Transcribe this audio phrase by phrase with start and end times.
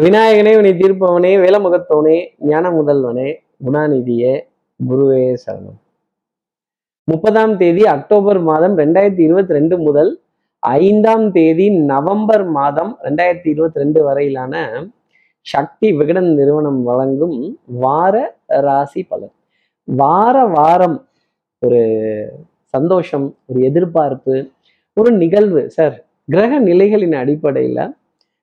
[0.00, 4.40] விநாயகனே வினை தீர்ப்பவனே வேலமுகத்தவனே ஞான முதல்வனே குணாநிதியே
[4.88, 5.78] குருவே சரணம்.
[7.04, 10.20] முப்பதாம் தேதி அக்டோபர் மாதம் ரெண்டாயிரத்தி இருபத்தி ரெண்டு முதல்
[10.58, 14.54] ஐந்தாம் தேதி நவம்பர் மாதம் ரெண்டாயிரத்தி இருபத்தி ரெண்டு வரையிலான
[15.40, 19.34] சக்தி விகடன் நிறுவனம் வழங்கும் வார ராசி பலன்.
[19.84, 21.06] வார வாரம்
[21.58, 21.82] ஒரு
[22.64, 24.50] சந்தோஷம் ஒரு எதிர்பார்ப்பு
[24.94, 25.70] ஒரு நிகழ்வு.
[25.70, 27.94] சார் கிரக நிலைகளின் அடிப்படையில்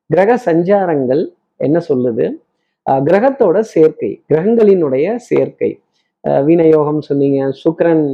[0.05, 1.37] கிரக சஞ்சாரங்கள்
[1.67, 2.25] என்ன சொல்லுது?
[3.07, 5.71] கிரகத்தோட சேர்க்கை கிரகங்களினுடைய சேர்க்கை.
[6.47, 7.39] வீணயோகம் சொன்னீங்க.
[7.63, 8.05] சுக்கரன்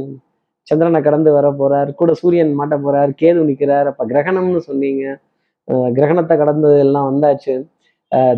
[0.68, 5.04] சந்திரனை கடந்து வர போறார் கூட சூரியன் மாட்ட போறார் கேது நிற்கிறார் அப்ப கிரகணம்னு சொன்னீங்க.
[5.96, 7.54] கிரகணத்தை கடந்தது எல்லாம் வந்தாச்சு.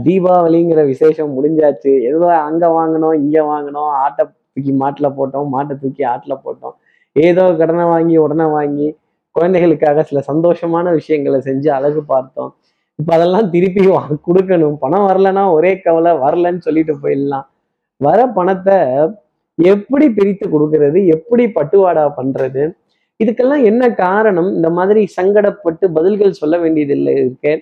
[0.05, 1.93] தீபாவளிங்கிற விசேஷம் முடிஞ்சாச்சு.
[2.11, 6.75] ஏதோ அங்க வாங்கினோம் இங்க வாங்கினோம் ஆட்டை தூக்கி மாட்டில் போட்டோம் மாட்டை தூக்கி ஆட்டில் போட்டோம்.
[7.17, 8.89] ஏதோ கடனை வாங்கி உடனே வாங்கி
[9.37, 12.51] குழந்தைகளுக்காக சில சந்தோஷமான விஷயங்களை செஞ்சு அழகு பார்த்தோம்.
[12.99, 13.83] இப்ப அதெல்லாம் திருப்பி
[14.27, 14.75] கொடுக்கணும்.
[14.75, 17.47] பணம் வரலன்னா ஒரே கவலை வரலன்னு சொல்லிட்டு போயிடலாம்.
[17.97, 18.77] வர பணத்தை
[19.59, 22.63] எப்படி பிரித்து கொடுக்கறது எப்படி பட்டுவாடா பண்றது?
[23.23, 24.55] இதுக்கெல்லாம் என்ன காரணம்?
[24.55, 27.53] இந்த மாதிரி சங்கடப்பட்டு பதில்கள் சொல்ல வேண்டியதில்லை இருக்கு.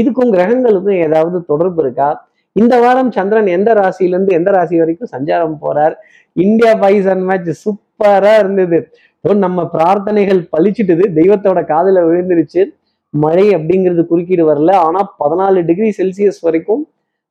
[0.00, 2.08] இதுக்கும் கிரகங்களுக்கும் ஏதாவது தொடர்பு இருக்கா?
[2.52, 5.94] இந்த வாரம் சந்திரன் எந்த ராசியிலேருந்து எந்த ராசி வரைக்கும் சஞ்சாரம் போறார்?
[6.32, 8.78] இந்தியா பாகிஸ்தான் மேட்ச் சூப்பரா இருந்தது.
[9.14, 12.62] இப்போ நம்ம பிரார்த்தனைகள் பளிச்சிட்டுது தெய்வத்தோட காதில் விழுந்துருச்சு.
[13.10, 14.72] மழை அப்படிங்கிறது குறுக்கீடு வரல.
[14.72, 16.88] ஆனா பதினாலு டிகிரி செல்சியஸ் வரைக்கும்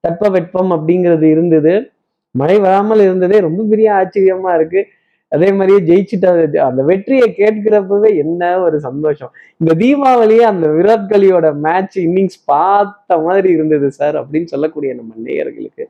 [0.08, 1.92] தட்பவெட்பம் அப்படிங்கிறது இருந்தது.
[2.32, 4.86] மழை வராமல் இருந்ததே ரொம்ப பெரிய ஆச்சரியமா இருக்கு.
[5.32, 9.32] அதே மாதிரியே ஜெயிச்சுட்ட அந்த வெற்றியை கேட்கிறப்பவே என்ன ஒரு சந்தோஷம்.
[9.58, 15.86] இந்த தீபாவளியே அந்த விராட் கோலியோட மேட்ச் இன்னிங்ஸ் பார்த்த மாதிரி இருந்தது சார் அப்படின்னு சொல்லக்கூடிய நம்ம நேயர்களுக்கு.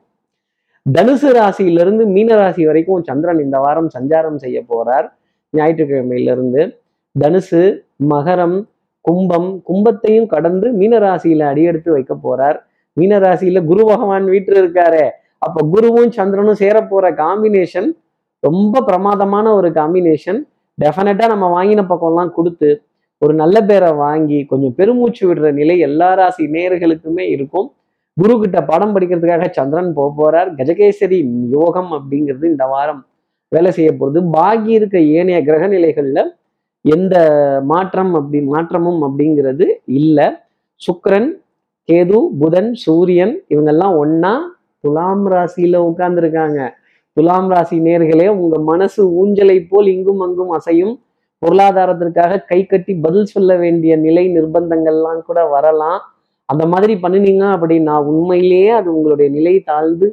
[0.86, 5.08] தனுசு ராசியிலிருந்து மீன ராசி வரைக்கும் சந்திரன் இந்த வாரம் சஞ்சாரம் செய்ய போறார்.
[5.56, 6.62] ஞாயிற்றுக்கிழமையிலிருந்து
[7.20, 7.62] தனுசு
[8.08, 8.58] மகரம்
[9.08, 12.58] கும்பம் கும்பத்தையும் கடந்து மீனராசியில அடியெடுத்து வைக்க போறார்.
[12.96, 15.06] மீனராசியில குரு பகவான் வீட்டில் இருக்காரே.
[15.46, 17.88] அப்ப குருவும் சந்திரனும் சேர போற காம்பினேஷன்
[18.42, 20.40] ரொம்ப பிரமாதமான ஒரு காம்பினேஷன்
[20.78, 22.68] டெஃபினட்டா நம்ம வாங்கின பக்கம்லாம் கொடுத்து
[23.22, 27.68] ஒரு நல்ல பேரை வாங்கி கொஞ்சம் பெருமூச்சு விடுற நிலை எல்லா ராசி நேர்களுக்குமே இருக்கும்.
[28.16, 30.48] குரு கிட்ட பாடம் படிக்கிறதுக்காக சந்திரன் போக போறார்.
[30.58, 31.18] கஜகேசரி
[31.56, 33.00] யோகம் அப்படிங்கிறது இந்த வாரம்
[33.52, 36.22] வேலை செய்ய போறது பாக்கி இருக்க ஏனைய கிரக நிலைகளில்
[36.94, 37.16] எந்த
[37.64, 39.66] மாற்றம் அப்படி மாற்றமும் அப்படிங்கிறது
[40.00, 40.26] இல்லை.
[40.80, 41.30] சுக்கரன்
[41.88, 44.32] கேது புதன் சூரியன் இவங்கெல்லாம் ஒன்னா
[44.84, 46.60] துலாம் ராசியில உட்கார்ந்துருக்காங்க.
[47.16, 50.94] துலாம் ராசி நேர்களே உங்க மனசு ஊஞ்சலை போல் இங்கும் அங்கும் அசையும்.
[51.42, 56.00] பொருளாதாரத்திற்காக கை கட்டி பதில் சொல்ல வேண்டிய நிலை நிர்பந்தங்கள்லாம் கூட வரலாம்.
[56.48, 60.06] அந்த மாதிரி பண்ணினீங்க அப்படின்னா உண்மையிலேயே அது உங்களுடைய நிலை தாழ்ந்து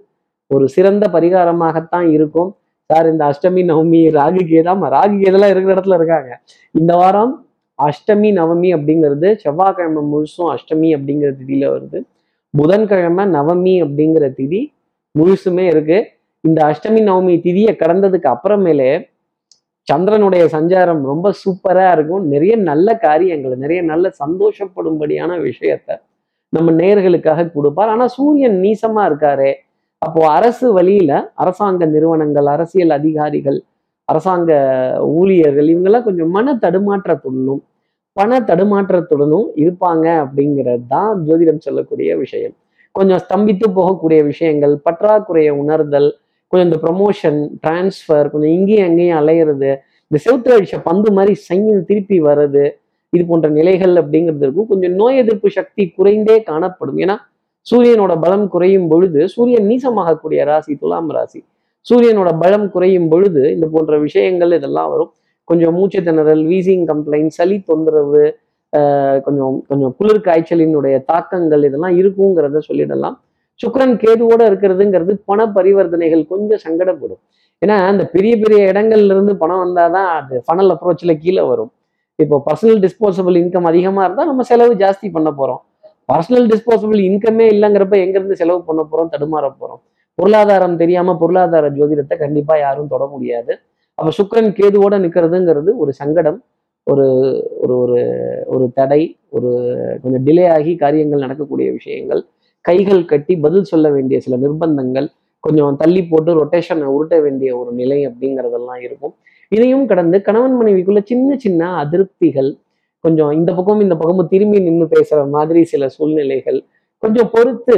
[0.51, 2.49] ஒரு சிறந்த பரிகாரமாகத்தான் இருக்கும்.
[2.89, 6.41] சார் இந்த அஷ்டமி நவமி ராகு கேதாம் ராகு கேதெல்லாம் இருக்கிற இடத்துல இருக்காங்க.
[6.71, 7.47] இந்த வாரம்
[7.79, 12.03] அஷ்டமி நவமி அப்படிங்கிறது செவ்வாய்க்கிழமை முழுசும் அஷ்டமி அப்படிங்கிற திதியில வருது.
[12.49, 14.73] புதன்கிழமை நவமி அப்படிங்கிற திதி
[15.19, 16.05] முழுசுமே இருக்கு.
[16.41, 19.09] இந்த அஷ்டமி நவமி திதியை கடந்ததுக்கு அப்புறமேலே
[19.91, 22.23] சந்திரனுடைய சஞ்சாரம் ரொம்ப சூப்பரா இருக்கும்.
[22.27, 25.97] நிறைய நல்ல காரியங்களை நிறைய நல்ல சந்தோஷப்படும்படியான விஷயத்த
[26.49, 27.89] நம்ம நேர்களுக்காக கொடுப்பார்.
[27.89, 29.53] ஆனா சூரியன் நீசமா இருக்காரே
[30.01, 33.59] அப்போ அரசு வழியில அரசாங்க நிறுவனங்கள் அரசியல் அதிகாரிகள்
[34.09, 34.51] அரசாங்க
[35.19, 37.63] ஊழியர்கள் இவங்கெல்லாம் கொஞ்சம் மன தடுமாற்றத்துடனும்
[38.17, 42.53] பண தடுமாற்றத்துடனும் இருப்பாங்க அப்படிங்கிறது தான் ஜோதிடம் சொல்லக்கூடிய விஷயம்.
[42.91, 46.09] கொஞ்சம் ஸ்தம்பித்து போகக்கூடிய விஷயங்கள் பற்றாக்குறையை உணர்தல்
[46.51, 49.71] கொஞ்சம் இந்த ப்ரமோஷன் டிரான்ஸ்ஃபர் கொஞ்சம் இங்கேயும் அங்கேயும் அலையிறது
[50.11, 52.63] இந்த செவுத்துல அடிச்ச பந்து மாதிரி சைன் திருப்பி வர்றது
[53.13, 56.97] இது போன்ற நிலைகள் அப்படிங்கிறது இருக்கும் கொஞ்சம் நோய் எதிர்ப்பு சக்தி குறைந்தே காணப்படும்.
[56.97, 57.15] ஏன்னா
[57.69, 61.39] சூரியனோட பலம் குறையும் பொழுது சூரியன் நீசமாகக்கூடிய ராசி துலாம் ராசி.
[61.89, 65.11] சூரியனோட பலம் குறையும் பொழுது இந்த போன்ற விஷயங்கள் இதெல்லாம் வரும்.
[65.49, 68.23] கொஞ்சம் மூச்சு திணறல் வீசிங் கம்ப்ளைண்ட் சளி தொந்தரவு
[69.25, 73.15] கொஞ்சம் கொஞ்சம் குளிர் காய்ச்சலினுடைய தாக்கங்கள் இதெல்லாம் இருக்குங்கிறத சொல்லிடலாம்.
[73.61, 77.21] சுக்கரன் கேதுவோட இருக்கிறதுங்கிறது பண பரிவர்த்தனைகள் கொஞ்சம் சங்கடப்படும்.
[77.61, 81.71] ஏன்னா அந்த பெரிய பெரிய இடங்கள்ல இருந்து பணம் வந்தாதான் அது ஃபனல் அப்ரோச்சில் கீழே வரும்.
[82.23, 85.61] இப்போ பர்சனல் டிஸ்போசபிள் இன்கம் அதிகமாக இருந்தால் நம்ம செலவு ஜாஸ்தி பண்ண போகிறோம்
[86.09, 89.81] பர்சனல் டிஸ்போசபிள் இன்கமே இல்லைங்கிறப்ப எங்கேருந்து செலவு பண்ண போகிறோம் தடுமாற போகிறோம்
[90.19, 93.53] பொருளாதாரம் தெரியாமல் பொருளாதார ஜோதிடத்தை கண்டிப்பாக யாரும் தொட முடியாது.
[93.97, 96.37] அப்போ சுக்கரன் கேதுவோட நிற்கிறதுங்கிறது ஒரு சங்கடம்
[96.87, 97.05] ஒரு
[97.63, 97.99] ஒரு ஒரு
[98.53, 99.51] ஒரு தடை ஒரு
[100.01, 102.21] கொஞ்சம் டிலே ஆகி காரியங்கள் நடக்கக்கூடிய விஷயங்கள்.
[102.65, 105.07] கைகள் கட்டி பதில் சொல்ல வேண்டிய சில நிர்பந்தங்கள்
[105.39, 109.13] கொஞ்சம் தள்ளி போட்டு ரொட்டேஷனை உருட்ட வேண்டிய ஒரு நிலை அப்படிங்கிறதெல்லாம் இருக்கும்.
[109.51, 112.51] இதையும் கடந்து கணவன் மனைவிக்குள்ள சின்ன சின்ன அதிருப்திகள்
[113.05, 116.59] கொஞ்சம் இந்த பக்கமும் இந்த பக்கமும் திரும்பி நின்று பேசுற மாதிரி சில சூழ்நிலைகள்
[117.03, 117.75] கொஞ்சம் பொறுத்து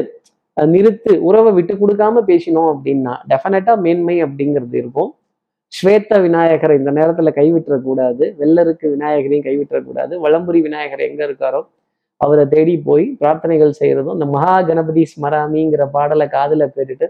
[0.57, 5.09] நிறுத்து உறவை விட்டு கொடுக்காம பேசினோம் அப்படின்னா டெஃபினட்டா மேன்மை அப்படிங்கிறது இருக்கும்.
[5.73, 11.61] ஸ்வேத்த விநாயகரை இந்த நேரத்துல கைவிட்டுறக்கூடாது வெள்ளருக்கு விநாயகரையும் கைவிட்டுறக்கூடாது வளம்புரி விநாயகர் எங்க இருக்காரோ
[12.21, 17.07] அவரை தேடி போய் பிரார்த்தனைகள் செய்யறதும் இந்த மகா கணபதி ஸ்மராமிங்கிற பாடலை காதுல கேட்டுட்டு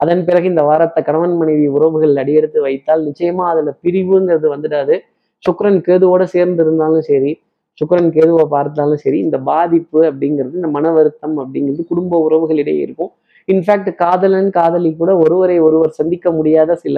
[0.00, 4.96] அதன் பிறகு இந்த வாரத்தை கணவன் மனைவி உறவுகள் அடியெடுத்து வைத்தால் நிச்சயமா அதுல பிரிவுங்கிறது வந்துடாது.
[5.44, 7.32] சுக்ரன் கேதுவோட சேர்ந்து இருந்தாலும் சரி
[7.80, 13.10] சுக்கிரன் கேதுவை பார்த்தாலும் சரி இந்த பாதிப்பு அப்படிங்கிறது இந்த மன வருத்தம் அப்படிங்கிறது குடும்ப உறவுகளிடையே இருக்கும்.
[13.48, 16.96] இன்ஃபேக்ட் காதலன் காதலி கூட ஒருவரை ஒருவர் சந்திக்க முடியாத சில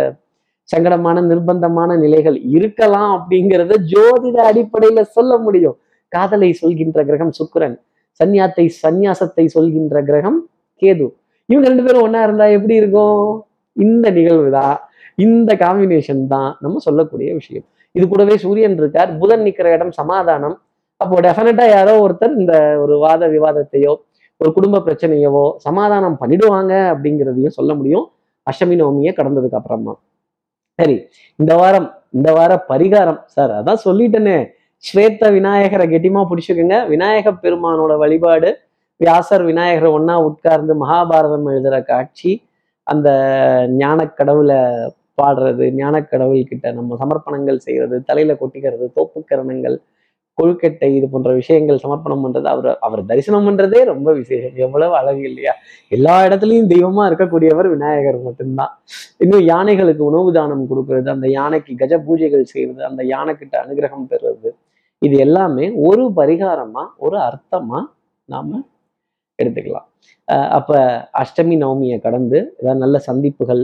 [0.69, 5.77] சங்கடமான நிர்பந்தமான நிலைகள் இருக்கலாம் அப்படிங்கிறத ஜோதிட அடிப்படையில சொல்ல முடியும்.
[6.13, 7.77] காதலை சொல்கின்ற கிரகம் சுக்கரன்
[8.21, 10.39] சந்நியாத்தை சந்நியாசத்தை சொல்கின்ற கிரகம்
[10.83, 11.07] கேது.
[11.49, 13.23] இவங்க ரெண்டு பேரும் ஒன்றா இருந்தா எப்படி இருக்கும்?
[13.77, 14.77] இந்த நிகழ்வு தான்
[15.27, 17.67] இந்த காம்பினேஷன் தான் நம்ம சொல்லக்கூடிய விஷயம்.
[17.95, 20.57] இது கூடவே சூரியன் இருக்கார் புதன் நிற்கிற இடம் சமாதானம்
[21.03, 23.93] அப்போ டெஃபினட்டா யாரோ ஒருத்தர் இந்த ஒரு வாத விவாதத்தையோ
[24.41, 28.07] ஒரு குடும்ப பிரச்சனையவோ சமாதானம் பண்ணிடுவாங்க அப்படிங்கிறதையும் சொல்ல முடியும்.
[28.47, 29.93] அஷ்டமி நவமியை கடந்ததுக்கு அப்புறமா
[30.79, 30.97] சரி
[31.39, 33.21] இந்த வாரம் இந்த வார பரிகாரம்.
[33.35, 34.39] சார் அதான் சொல்லிட்டேனே.
[34.85, 36.77] ஸ்வேத்த விநாயகரை கெட்டிமா பிடிச்சுக்கோங்க.
[36.93, 38.51] விநாயக பெருமானோட வழிபாடு
[39.01, 42.33] வியாசர் விநாயகரை ஒன்னா உட்கார்ந்து மகாபாரதம் எழுதுற காட்சி
[42.87, 43.09] அந்த
[43.81, 44.59] ஞான கடவுளை
[45.21, 49.77] பாடுறது ஞான கடவுள்கிட்ட நம்ம சமர்ப்பணங்கள் செய்யறது தலையில கொட்டிக்கிறது தோப்புக்கரணங்கள்
[50.39, 54.57] கொழுக்கட்டை இது போன்ற விஷயங்கள் சமர்ப்பணம் பண்றது அவர் அவர் தரிசனம் பண்றதே ரொம்ப விசேஷம்.
[54.57, 55.55] எவ்வளவு அழகு இல்லையா?
[55.89, 58.73] எல்லா இடத்துலயும் தெய்வமா இருக்கக்கூடியவர் விநாயகர் மட்டும்தான்.
[59.19, 64.51] இன்னும் யானைகளுக்கு உணவு தானம் கொடுக்கறது அந்த யானைக்கு கஜ பூஜைகள் செய்யறது அந்த யானை கிட்ட அனுகிரகம் பெறுறது
[65.03, 67.81] இது எல்லாமே ஒரு பரிகாரமா ஒரு அர்த்தமா
[68.29, 68.61] நாம
[69.39, 69.87] எடுத்துக்கலாம்.
[70.29, 70.73] அஹ் அப்ப
[71.19, 73.63] அஷ்டமி நவமியை கடந்து ஏதாவது நல்ல சந்திப்புகள்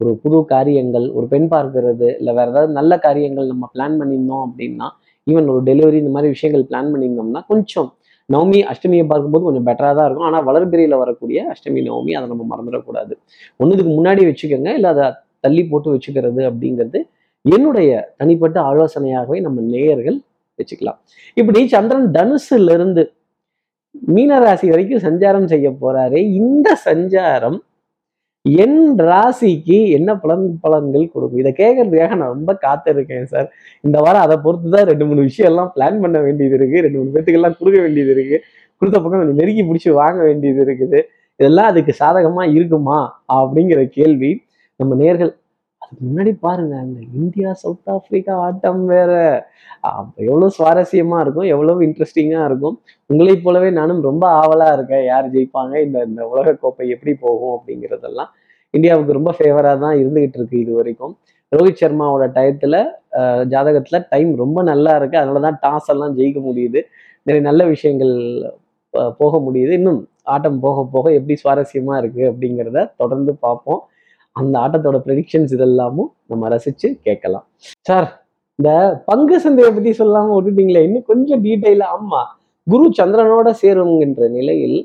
[0.00, 4.88] ஒரு புது காரியங்கள் ஒரு பெண் பார்க்கறது இல்லை வேற ஏதாவது நல்ல காரியங்கள் நம்ம பிளான் பண்ணியிருந்தோம் அப்படின்னா
[5.30, 7.88] ஈவன் ஒரு டெலிவரி இந்த மாதிரி விஷயங்கள் பிளான் பண்ணியிருந்தோம்னா கொஞ்சம்
[8.28, 10.28] நவமி அஷ்டமியை பார்க்கும்போது கொஞ்சம் பெட்டராக தான் இருக்கும்.
[10.28, 13.14] ஆனால் வளர்பிறையில் வரக்கூடிய அஷ்டமி நவமி அதை நம்ம மறந்துடக்கூடாது.
[13.60, 15.06] ஒன்றுதுக்கு முன்னாடி வச்சுக்கோங்க இல்லை அதை
[15.44, 17.00] தள்ளி போட்டு வச்சுக்கிறது அப்படிங்கிறது
[17.44, 17.90] என்னுடைய
[18.20, 20.18] தனிப்பட்ட ஆலோசனையாகவே நம்ம நேயர்கள்
[20.58, 20.98] வச்சுக்கலாம்.
[21.40, 23.02] இப்படி சந்திரன் தனுசுல இருந்து
[24.14, 26.18] மீனராசி வரைக்கும் சஞ்சாரம் செய்ய போறாரு.
[26.40, 27.58] இந்த சஞ்சாரம்
[28.44, 31.40] என் ராசிக்கு என்ன பலன் பலன்கள் கொடுக்கும்?
[31.42, 33.48] இதை கேட்கறதுக்காக நான் ரொம்ப காத்திருக்கேன் சார்
[33.86, 36.80] இந்த வாரம் அதை பொறுத்து தான் ரெண்டு மூணு விஷயம் எல்லாம் பிளான் பண்ண வேண்டியது இருக்கு.
[36.80, 38.38] ரெண்டு மூணு பேத்துக்கெல்லாம் கொடுக்க வேண்டியது இருக்கு.
[38.76, 41.00] கொடுத்த பக்கம் கொஞ்சம் நெருக்கி பிடிச்சி வாங்க வேண்டியது இருக்குது.
[41.40, 42.98] இதெல்லாம் அதுக்கு சாதகமா இருக்குமா?
[43.38, 44.30] அப்படிங்கிற கேள்வி
[44.76, 45.32] நம்ம நேர்கள்
[45.88, 49.12] அதுக்கு முன்னாடி பாருங்க அந்த இந்தியா சவுத் ஆப்பிரிக்கா ஆட்டம் வேற.
[49.90, 52.76] அப்ப எவ்வளவு சுவாரஸ்யமா இருக்கும் எவ்வளவு இன்ட்ரெஸ்டிங்கா இருக்கும்.
[53.10, 58.30] உங்களை போலவே நானும் ரொம்ப ஆவலா இருக்கேன் யார் ஜெயிப்பாங்க இந்த இந்த உலக கோப்பை எப்படி போகும் அப்படிங்கிறதெல்லாம்.
[58.74, 61.14] இந்தியாவுக்கு ரொம்ப ஃபேவரா தான் இருந்துகிட்டு இருக்கு இது வரைக்கும்.
[61.52, 62.76] ரோஹித் சர்மாவோட டயத்துல
[63.18, 65.18] அஹ், ஜாதகத்துல டைம் ரொம்ப நல்லா இருக்கு.
[65.18, 66.80] அதனாலதான் டாஸ் எல்லாம் ஜெயிக்க முடியுது.
[67.26, 68.14] நிறைய நல்ல விஷயங்கள்
[69.18, 69.72] போக முடியுது.
[69.72, 73.80] இன்னும் ஆட்டம் போக போக எப்படி சுவாரஸ்யமா இருக்கு அப்படிங்கிறத தொடர்ந்து பார்ப்போம்.
[74.40, 77.46] அந்த ஆட்டத்தோட ப்ரெடிக்ஷன்ஸ் இதெல்லாமும் நம்ம ரசிச்சு கேட்கலாம்.
[77.88, 78.08] சார்
[78.58, 78.70] இந்த
[79.04, 82.20] பங்கு சந்தையை பத்தி சொல்லாம விட்டுட்டீங்களே இன்னும் கொஞ்சம் டீட்டெயிலாக ஆமா.
[82.66, 84.78] குரு சந்திரனோட சேருங்கின்ற நிலையில்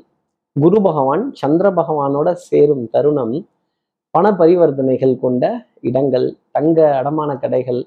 [0.56, 3.34] குரு பகவான் சந்திர பகவானோட சேரும் தருணம்
[4.10, 5.44] பண பரிவர்த்தனைகள் கொண்ட
[5.80, 7.80] இடங்கள் தங்க அடமான கடைகள்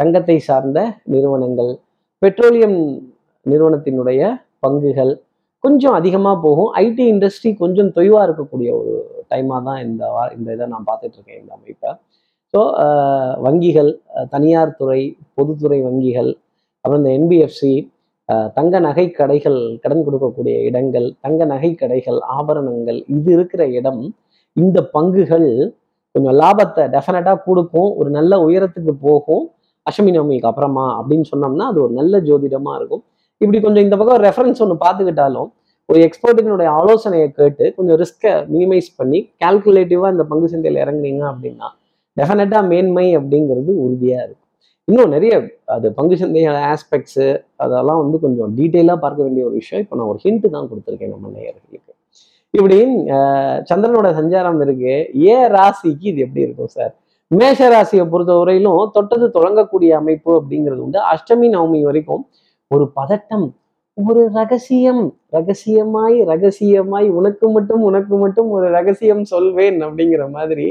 [0.00, 1.72] தங்கத்தை சார்ந்த நிறுவனங்கள்
[2.22, 2.78] பெட்ரோலியம்
[3.46, 4.20] நிறுவனத்தினுடைய
[4.66, 5.12] பங்குகள்
[5.64, 6.70] கொஞ்சம் அதிகமாக போகும்.
[6.84, 8.92] ஐடி இண்டஸ்ட்ரி கொஞ்சம் தொய்வாக இருக்கக்கூடிய ஒரு
[9.32, 11.90] டைமாக தான் இந்த வா இந்த இதை நான் பார்த்துட்டு இருக்கேன் இந்த அமைப்பை.
[12.54, 12.60] ஸோ
[13.46, 13.90] வங்கிகள்
[14.34, 15.00] தனியார் துறை
[15.36, 16.30] பொதுத்துறை வங்கிகள்
[16.84, 17.72] அப்புறம் இந்த என்பிஎஃப்சி
[18.56, 24.02] தங்க நகை கடைகள் கடன் கொடுக்கக்கூடிய இடங்கள் தங்க நகை கடைகள் ஆபரணங்கள் இது இருக்கிற இடம்
[24.56, 25.48] இந்த பங்குகள்
[26.14, 29.44] கொஞ்சம் லாபத்தை டெஃபினட்டாக கொடுக்கும் ஒரு நல்ல உயரத்துக்கு போகும்
[29.86, 33.02] அஷ்டமி நவமிக்கு அப்புறமா அப்படின்னு சொன்னோம்னா அது ஒரு நல்ல ஜோதிடமா இருக்கும்.
[33.40, 35.48] இப்படி கொஞ்சம் இந்த பக்கம் ரெஃபரன்ஸ் ஒன்று பார்த்துக்கிட்டாலும்
[35.88, 41.68] ஒரு எக்ஸ்பர்ட்டுகளுடைய ஆலோசனையை கேட்டு கொஞ்சம் ரிஸ்க்கை மினிமைஸ் பண்ணி கால்குலேட்டிவாக இந்த பங்கு சந்தையில் இறங்குனீங்க அப்படின்னா
[42.16, 44.38] டெஃபினட்டாக மேன்மை அப்படிங்கிறது உறுதியாக இருக்கும்.
[44.88, 45.34] இன்னும் நிறைய
[45.74, 47.26] அது பங்கு சந்தையான ஆஸ்பெக்ட்ஸு
[47.64, 49.82] அதெல்லாம் வந்து கொஞ்சம் டீட்டெயிலாக பார்க்க வேண்டிய ஒரு விஷயம்.
[49.84, 51.78] இப்போ நான் ஒரு ஹிண்ட் தான் கொடுத்துருக்கேன் நம்ம நேயர்களுக்கு.
[52.54, 52.78] இப்படி
[53.70, 54.94] சந்திரனோட சஞ்சாரம் இருக்கு.
[55.28, 56.92] ஏ ராசிக்கு இது எப்படி இருக்கும் சார்
[57.30, 62.24] மேஷ ராசியை பொறுத்த வரையிலும் தொட்டது தொடங்கக்கூடிய அமைப்பு அப்படிங்கிறது உண்டு அஷ்டமி நவமி வரைக்கும்
[62.70, 63.46] ஒரு பதட்டம்
[63.98, 70.66] ஒரு ரகசியம் ரகசியமாய் ரகசியமாய் உனக்கு மட்டும் உனக்கு மட்டும் ஒரு ரகசியம் சொல்வேன் அப்படிங்கிற மாதிரி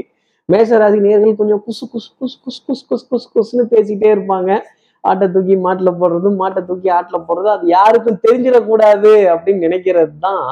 [0.48, 4.50] மேஷராசி நேர்கள் கொஞ்சம் குசு குசு குசு குசு குசு குசு குசு குசுன்னு பேசிட்டே இருப்பாங்க.
[5.04, 10.42] ஆட்டை தூக்கி மாட்டில் போடுறது மாட்டை தூக்கி ஆட்டில் போடுறது அது யாருக்கும் தெரிஞ்சிடக்கூடாது அப்படின்னு நினைக்கிறது தான்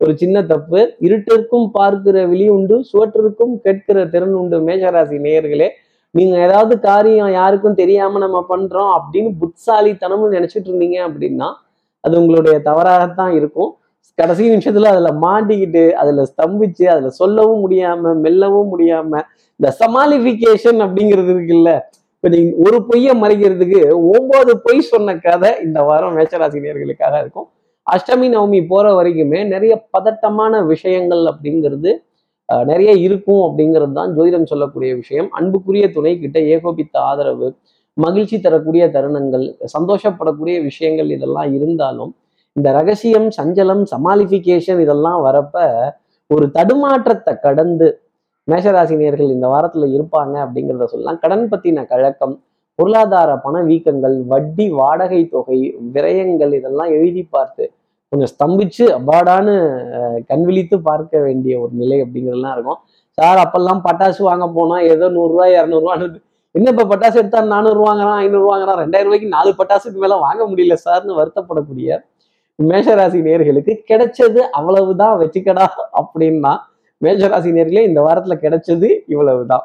[0.00, 0.80] ஒரு சின்ன தப்பு.
[1.06, 5.70] இருட்டிற்கும் பார்க்கிற விழி உண்டு சுவற்றிற்கும் கேட்கிற திறன் உண்டு மேஷராசி நேயர்களே
[6.14, 11.48] நீங்க ஏதாவது காரியம் யாருக்கும் தெரியாம நம்ம பண்றோம் அப்படின்னு புட்சாலித்தனம்னு நினைச்சிட்டு இருந்தீங்க அப்படின்னா
[12.04, 13.70] அது உங்களுடைய தவறாகத்தான் இருக்கும்.
[14.18, 19.20] கடைசி நிமிஷத்துல அதுல மாட்டிக்கிட்டு அதுல ஸ்தம்பிச்சு அதுல சொல்லவும் முடியாம மெல்லவும் முடியாம
[19.60, 21.72] இந்த சமாளிஃபிகேஷன் அப்படிங்கிறது இருக்குல்ல
[22.14, 23.80] இப்போ நீங்க ஒரு பொய்யை மறைக்கிறதுக்கு
[24.14, 27.48] ஒன்பது பொய் சொன்ன கதை இந்த வாரம் மேச்சராசினியர்களுக்காக இருக்கும்.
[27.86, 31.90] அஷ்டமி நவமி போற வரைக்குமே நிறைய பதட்டமான விஷயங்கள் அப்படிங்கிறது
[32.70, 35.28] நிறைய இருக்கும் அப்படிங்கிறது தான் ஜோதிடம் சொல்லக்கூடிய விஷயம்.
[35.38, 37.48] அன்புக்குரிய துணை கிட்ட ஏகோபித்த ஆதரவு
[37.98, 42.12] மகிழ்ச்சி தரக்கூடிய தருணங்கள் சந்தோஷப்படக்கூடிய விஷயங்கள் இதெல்லாம் இருந்தாலும்
[42.56, 45.56] இந்த ரகசியம் சஞ்சலம் சமாளிஃபிகேஷன் இதெல்லாம் வரப்ப
[46.30, 47.88] ஒரு தடுமாற்றத்தை கடந்து
[48.48, 51.18] மேஷராசினியர்கள் இந்த வாரத்துல இருப்பாங்க அப்படிங்கிறத சொல்லலாம்.
[51.24, 52.34] கடன் பத்தின கழக்கம்
[52.78, 55.58] பொருளாதார பணவீக்கங்கள் வட்டி வாடகை தொகை
[55.94, 57.64] விரயங்கள் இதெல்லாம் எழுதி பார்த்து
[58.12, 59.54] கொஞ்சம் ஸ்தம்பிச்சு அபாடான்னு
[60.30, 62.80] கண்விழித்து பார்க்க வேண்டிய ஒரு நிலை அப்படிங்கிறதுலாம் இருக்கும்.
[63.18, 66.08] சார் அப்பெல்லாம் பட்டாசு வாங்க போனா ஏதோ நூறுரூவா இரநூறுவான்னு
[66.58, 70.76] என்ன இப்போ பட்டாசு எடுத்தா நானூறு வாங்குறான் ஐநூறு வாங்குறான் ரெண்டாயிரம் ரூபாய்க்கு நாலு பட்டாசுக்கு மேல வாங்க முடியல
[70.84, 71.98] சார்னு வருத்தப்படக்கூடிய
[72.58, 75.66] மேஷராசி நேர்களுக்கு கிடைச்சது அவ்வளவுதான் வச்சுக்கடா
[76.00, 76.52] அப்படின்னா
[77.02, 79.64] மேஷராசி நேர்களே இந்த வாரத்துல கிடைச்சது இவ்வளவுதான்.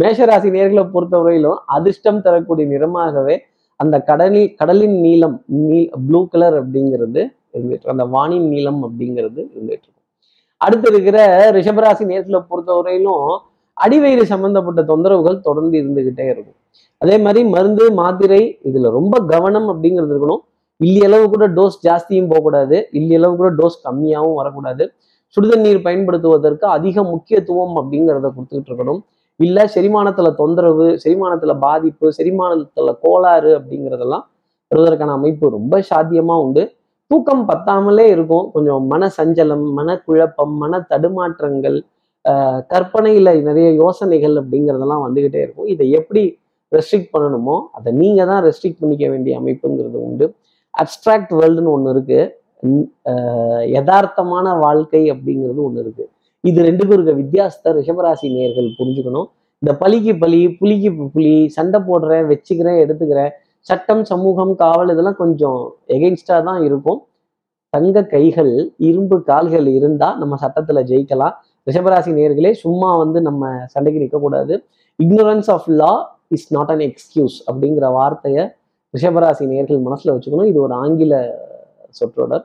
[0.00, 3.36] மேஷராசி நேர்களை பொறுத்தவரையிலும் அதிர்ஷ்டம் தரக்கூடிய நிறமாகவே
[3.80, 7.22] அந்த கடலில் கடலின் நீளம் நீ ப்ளூ கலர் அப்படிங்கிறது
[7.54, 10.04] இருந்துட்டு அந்த வானின் நீளம் அப்படிங்கிறது இருந்துட்டு இருக்கும்.
[10.60, 11.18] அடுத்து இருக்கிற
[11.56, 13.26] ரிஷபராசி நேர்களை பொறுத்தவரையிலும்
[13.76, 16.60] அடிவயிறு சம்பந்தப்பட்ட தொந்தரவுகள் தொடர்ந்து இருந்துகிட்டே இருக்கும்.
[16.98, 20.42] அதே மாதிரி மருந்து மாத்திரை இதுல ரொம்ப கவனம் அப்படிங்கிறது இருக்கணும்.
[20.84, 22.88] இல்லியளவு கூட டோஸ் ஜாஸ்தியும் போகக்கூடாது.
[22.92, 24.92] இல்லியளவு கூட டோஸ் கம்மியாகவும் வரக்கூடாது.
[25.36, 29.02] சுடுதண்ணீர் பயன்படுத்துவதற்கு அதிக முக்கியத்துவம் அப்படிங்கிறத கொடுத்துக்கிட்டு இருக்கணும்.
[29.36, 34.24] இல்லை செரிமானத்துல தொந்தரவு செரிமானத்துல பாதிப்பு செரிமானத்துல கோளாறு அப்படிங்கிறதெல்லாம்
[34.70, 36.72] வருவதற்கான அமைப்பு ரொம்ப சாத்தியமா உண்டு.
[37.06, 38.50] தூக்கம் பத்தாமலே இருக்கும்.
[38.52, 41.82] கொஞ்சம் மன சஞ்சலம் மனக்குழப்பம் மன தடுமாற்றங்கள்
[42.72, 45.68] கற்பனையில் நிறைய யோசனைகள் அப்படிங்கிறதெல்லாம் வந்துக்கிட்டே இருக்கும்.
[45.74, 46.22] இதை எப்படி
[46.72, 50.26] ரெஸ்ட்ரிக்ட் பண்ணணுமோ அதை நீங்கள் தான் ரெஸ்ட்ரிக்ட் பண்ணிக்க வேண்டிய அமைப்புங்கிறது உண்டு.
[50.74, 52.20] அப்ட்ராக்ட் வேர்ல்டுன்னு ஒன்று இருக்கு.
[53.12, 56.04] ஆஹ் யதார்த்தமான வாழ்க்கை அப்படிங்கிறது ஒன்று இருக்கு.
[56.44, 59.28] இது ரெண்டுக்கும் இருக்க வித்தியாசத்தை ரிஷபராசி நேர்கள் புரிஞ்சுக்கணும்.
[59.62, 63.32] இந்த பலிக்கு பலி புலிக்கு புலி சண்டை போடுறேன் வச்சுக்கிறேன் எடுத்துக்கிறேன்
[63.66, 65.60] சட்டம் சமூகம் காவல் இதெல்லாம் கொஞ்சம்
[65.94, 67.00] எகெயின்ஸ்டா தான் இருக்கும்.
[67.72, 68.52] தங்க கைகள்
[68.88, 71.34] இரும்பு கால்கள் இருந்தால் நம்ம சட்டத்தில் ஜெயிக்கலாம்.
[71.66, 74.54] ரிஷபராசி நேர்களே சும்மா வந்து நம்ம சண்டைக்கு நிற்கக்கூடாது.
[74.98, 75.92] Ignorance of law
[76.36, 78.42] is not an excuse அப்படிங்கிற வார்த்தையை
[78.94, 80.50] ரிஷபராசி நேர்கள் மனசில் வச்சுக்கணும்.
[80.50, 81.14] இது ஒரு ஆங்கில
[81.98, 82.44] சொற்றொடர்.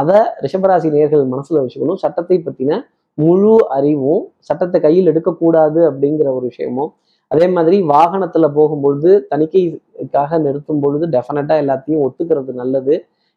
[0.00, 2.00] அதை ரிஷபராசி நேர்கள் மனசில் வச்சுக்கணும்.
[2.04, 2.80] சட்டத்தை பற்றின
[3.18, 6.90] முழு அறிவும் சட்டத்தை கையில் எடுக்கக்கூடாது அப்படிங்கிற ஒரு விஷயமும்
[7.30, 12.94] அதே மாதிரி வாகனத்தில் போகும்பொழுது தணிக்கைக்காக நிறுத்தும் பொழுது டெஃபினட்டாக எல்லாத்தையும் ஒத்துக்கிறது நல்லது.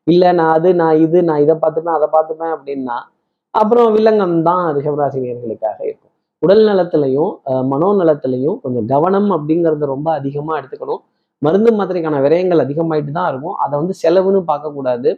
[0.07, 2.97] இல்லை நான் அது நான் இது நான் இதை பார்த்துப்பேன் அதை பார்த்துப்பேன் அப்படின்னா
[3.53, 6.11] அப்புறம் வில்லங்கம் தான் ரிஷபராசி நேர்களுக்காக இருக்கும்.
[6.43, 7.33] உடல் நலத்திலையும்
[7.73, 11.01] மனோநலத்திலையும் கொஞ்சம் கவனம் அப்படிங்கிறத ரொம்ப அதிகமாக எடுத்துக்கணும்.
[11.41, 13.55] மருந்து மாத்திரைக்கான விரயங்கள் அதிகமாயிட்டு தான் இருக்கும்.
[13.63, 15.09] அதை வந்து செலவுன்னு பார்க்கக்கூடாது.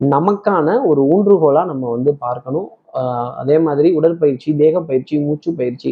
[0.00, 2.68] நமக்கான ஒரு ஊன்றுகோலா நம்ம வந்து பார்க்கணும்.
[3.00, 5.90] ஆஹ் அதே மாதிரி உடற்பயிற்சி தேக பயிற்சி மூச்சு பயிற்சி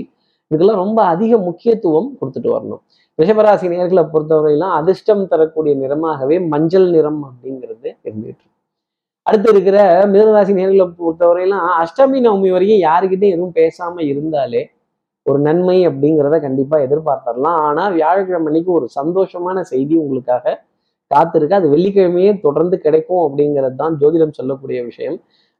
[0.51, 2.83] இதுக்கெல்லாம் ரொம்ப அதிக முக்கியத்துவம் கொடுத்துட்டு வரணும்.
[3.19, 8.45] ரிஷபராசி நேர்களை பொறுத்தவரையிலாம் அதிர்ஷ்டம் தரக்கூடிய நிறமாகவே மஞ்சள் நிறம் அப்படிங்கிறது இருந்துகிட்டு
[9.27, 9.79] அடுத்து இருக்கிற
[10.13, 14.63] மிதனராசி நேர்களை பொறுத்தவரையெல்லாம் அஷ்டமி நவமி வரைக்கும் யாருக்கிட்டையும் எதுவும் பேசாம இருந்தாலே
[15.27, 20.45] ஒரு நன்மை அப்படிங்கிறத கண்டிப்பா எதிர்பார்த்தரலாம் ஆனா வியாழக்கிழமை அன்னைக்கு ஒரு சந்தோஷமான செய்தி உங்களுக்காக
[21.11, 21.59] காத்திருக்கு.
[21.59, 25.17] அது வெள்ளிக்கிழமையே தொடர்ந்து கிடைக்கும் அப்படிங்கிறது தான் ஜோதிடம் சொல்லக்கூடிய விஷயம்.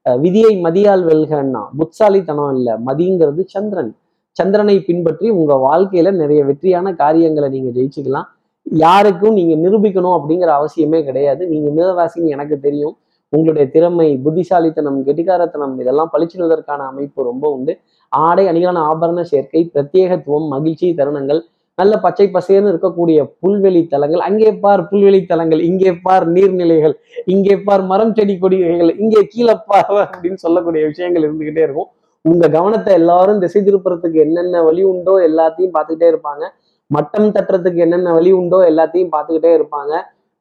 [0.07, 2.75] விதியை மதியால் வெல்கன்னா புத்தாலித்தனம் இல்லை.
[2.89, 3.91] மதிங்கிறது சந்திரன்.
[4.37, 8.29] சந்திரனை பின்பற்றி உங்க வாழ்க்கையில நிறைய வெற்றியான காரியங்களை நீங்க ஜெயிச்சுக்கலாம்.
[8.67, 11.43] யாருக்கும் நீங்க நிரூபிக்கணும் அப்படிங்கிற அவசியமே கிடையாது.
[11.53, 12.95] நீங்க மிதராசின்னு எனக்கு தெரியும்.
[13.37, 17.73] உங்களுடைய திறமை புத்திசாலித்தனம் கெட்டிக்காரத்தனம் இதெல்லாம் பழிச்சிடுவதற்கான அமைப்பு ரொம்ப உண்டு.
[18.13, 21.41] ஆடை அணிகளான ஆபரண சேர்க்கை பிரத்யேகத்துவம் மகிழ்ச்சி தருணங்கள்
[21.79, 26.95] நல்ல பச்சை பசேர்னு இருக்கக்கூடிய புல்வெளி தலங்கள் அங்கே பார் புல்வெளி தலங்கள் இங்கே பார் நீர்நிலைகள்
[27.35, 31.91] இங்கே பார் மரம் செடி கொடிகள் இங்கே கீழே பார் அப்படின்னு சொல்லக்கூடிய விஷயங்கள் இருந்துகிட்டே இருக்கும்.
[32.25, 36.45] உங்க கவனத்தை எல்லாரும் திசை திருப்புறதுக்கு என்னென்ன வழி உண்டோ எல்லாத்தையும் பார்த்துக்கிட்டே இருப்பாங்க.
[36.91, 39.93] மட்டம் தட்டுறதுக்கு என்னென்ன வழி உண்டோ எல்லாத்தையும் பார்த்துக்கிட்டே இருப்பாங்க.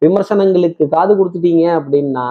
[0.01, 2.25] விமர்சனங்களுக்கு காது கொடுத்துட்டீங்க அப்படின்னா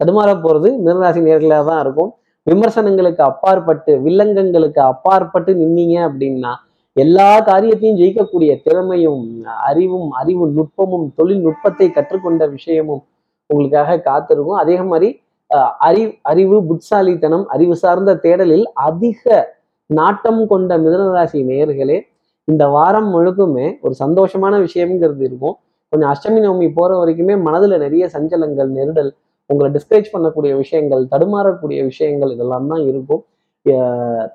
[0.00, 2.10] தடுமாற போறது மிருகராசி நேர்களாக தான் இருக்கும்.
[2.46, 6.52] விமர்சனங்களுக்கு அப்பாற்பட்டு வில்லங்கங்களுக்கு அப்பாற்பட்டு நின்னீங்க அப்படின்னா
[6.96, 9.24] எல்லா காரியத்தையும் ஜெயிக்கக்கூடிய திறமையும்
[9.68, 13.02] அறிவும் அறிவு நுட்பமும் தொழில்நுட்பத்தை கற்றுக்கொண்ட விஷயமும்
[13.50, 14.60] உங்களுக்காக காத்திருக்கும்.
[14.62, 15.08] அதே மாதிரி
[15.86, 19.38] அறி அறிவு புட்சாலித்தனம் அறிவு சார்ந்த தேடலில் அதிக
[19.90, 21.96] நாட்டம் கொண்ட மிதனராசி நேயர்களே
[22.48, 25.56] இந்த வாரம் முழுக்குமே ஒரு சந்தோஷமான விஷயம்ங்கிறது இருக்கும்.
[25.92, 29.10] கொஞ்சம் அஷ்டமி நவமி போற வரைக்குமே மனதுல நிறைய சஞ்சலங்கள் நெருடல்
[29.50, 33.22] உங்களை டிஸ்கரேஜ் பண்ணக்கூடிய விஷயங்கள் தடுமாறக்கூடிய விஷயங்கள் இதெல்லாம் தான் இருக்கும்.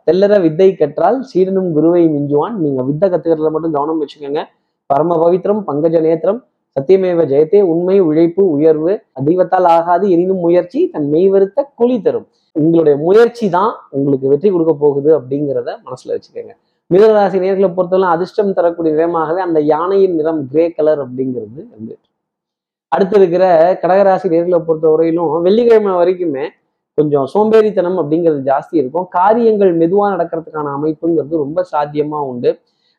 [0.08, 2.56] தெல்லற வித்தை கற்றால் சீடனும் குருவை மிஞ்சுவான்.
[2.64, 4.42] நீங்க வித்தை கத்துக்கிறதுல மட்டும் கவனம் வச்சுக்கோங்க.
[4.90, 6.42] பரம பவித்திரம் பங்கஜ நேத்திரம்
[6.76, 8.94] சத்தியமேவ ஜெயத்தே உண்மை உழைப்பு உயர்வு
[9.28, 12.28] தெய்வத்தால் ஆகாது எனினும் முயற்சி தன் மெய்வருத்த கூலி தரும்.
[12.56, 16.54] உங்களுடைய முயற்சி தான் உங்களுக்கு வெற்றி கொடுக்க போகுது அப்படிங்கிறத மனசுல வச்சுக்கோங்க.
[16.92, 21.96] மிதனராசி நேர்களை பொறுத்தவரை அதிர்ஷ்டம் தரக்கூடிய நிறமாகவே அந்த யானையின் நிறம் கிரே கலர் அப்படிங்கிறது இருந்து
[22.96, 23.46] அடுத்து இருக்கிற
[23.82, 26.46] கடகராசி நேர்களை பொறுத்த வரையிலும் வெள்ளிக்கிழமை வரைக்குமே
[26.98, 29.08] கொஞ்சம் சோம்பேறித்தனம் அப்படிங்கிறது ஜாஸ்தி இருக்கும்.
[29.18, 32.52] காரியங்கள் மெதுவாக நடக்கிறதுக்கான அமைப்புங்கிறது ரொம்ப சாத்தியமா உண்டு.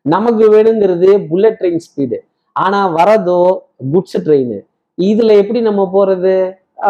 [0.07, 2.19] நமக்கு வேணுங்கிறது புல்லட் ட்ரெயின் ஸ்பீடு
[2.57, 3.41] ஆனா வரதோ
[3.93, 4.59] குட்ஸ் ட்ரெயின்
[4.99, 6.35] இதுல எப்படி நம்ம போறது?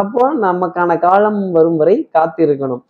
[0.01, 2.83] அப்போ நமக்கான காலம் வரும் வரை காத்திருக்கணும்.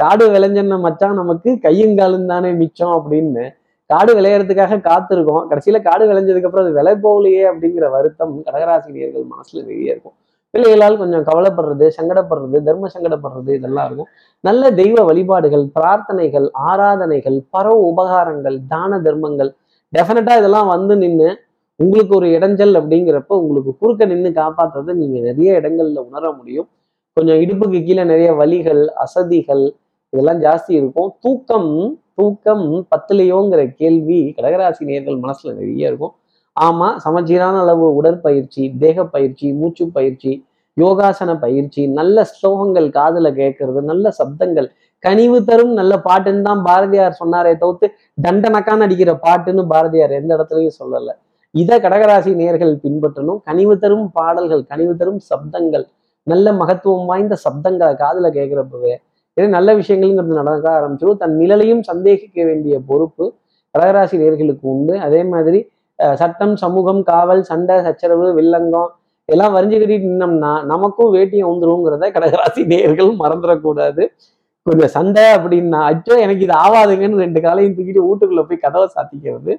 [0.00, 3.44] காடு விளைஞ்சன மச்சான் நமக்கு கையும் காலும் தானே மிச்சம் அப்படின்னு
[3.92, 5.44] காடு விளையறதுக்காக காத்திருக்கோம்.
[5.50, 10.16] கடைசியில காடு விளைஞ்சதுக்கு அப்புறம் அது விலை போகலையே அப்படிங்கிற வருத்தம் கடகராசினியர்கள் மனசுல நிறைய இருக்கும்.
[10.54, 14.08] பிள்ளைகளால் கொஞ்சம் கவலைப்படுறது சங்கடப்படுறது தர்ம சங்கடப்படுறது இதெல்லாம் இருக்கும்.
[14.44, 19.50] நல்ல தெய்வ வழிபாடுகள் பிரார்த்தனைகள் ஆராதனைகள் பரவ உபகாரங்கள் தான தர்மங்கள்
[19.92, 21.30] டெஃபினட்டா இதெல்லாம் வந்து நின்று
[21.80, 26.68] உங்களுக்கு ஒரு இடைஞ்சல் அப்படிங்கிறப்ப உங்களுக்கு குறுக்க நின்று காப்பாத்துறதை நீங்க நிறைய இடங்கள்ல உணர முடியும்.
[27.16, 29.64] கொஞ்சம் இடுப்புக்கு கீழே நிறைய வலிகள் அசதிகள்
[30.12, 31.10] இதெல்லாம் ஜாஸ்தி இருக்கும்.
[31.20, 31.72] தூக்கம்
[32.18, 36.14] தூக்கம் பத்துலையோங்கிற கேள்வி கடகராசி நேர்கள் மனசுல நிறைய இருக்கும்.
[36.56, 40.32] ஆமா சமச்சீரான அளவு உடற்பயிற்சி தேக பயிற்சி மூச்சு பயிற்சி
[40.76, 44.68] யோகாசன பயிற்சி நல்ல ஸ்லோகங்கள் காதுல கேட்கறது நல்ல சப்தங்கள்
[45.04, 47.86] கனிவு தரும் நல்ல பாட்டுன்னு தான் பாரதியார் சொன்னாரே தவிர்த்து
[48.24, 51.10] தண்டனக்கான்னு அடிக்கிற பாட்டுன்னு பாரதியார் எந்த இடத்துலையும் சொல்லல.
[51.54, 53.40] இதை கடகராசி நேர்கள் பின்பற்றணும்.
[53.48, 55.86] கனிவு தரும் பாடல்கள் கனிவு தரும் சப்தங்கள்
[56.26, 58.92] நல்ல மகத்துவம் வாய்ந்த சப்தங்களை காதுல கேட்கிறப்பவே
[59.36, 63.24] இது நல்ல விஷயங்கள்ங்கிறது நடக்க ஆரம்பிச்சிடும் தன் நிழலையும் சந்தேகிக்க வேண்டிய பொறுப்பு
[63.74, 64.94] கடகராசி நேர்களுக்கு உண்டு.
[65.06, 65.60] அதே மாதிரி
[66.20, 68.90] சட்டம் சமூகம் காவல் சண்டை சச்சரவு வில்லங்கம்
[69.28, 74.02] எல்லாம் வரிஞ்சு கட்டிட்டு நின்னோம்னா நமக்கும் வேட்டியை வந்துருங்கிறத கடகராசி நேர்கள் மறந்துடக்கூடாது.
[74.66, 79.52] கொஞ்சம் சண்டை அப்படின்னா அச்சோ எனக்கு இது ஆவாதுங்கன்னு ரெண்டு காலையும் தூக்கிட்டு வீட்டுக்குள்ள போய் கதவை சாத்திக்கிறது.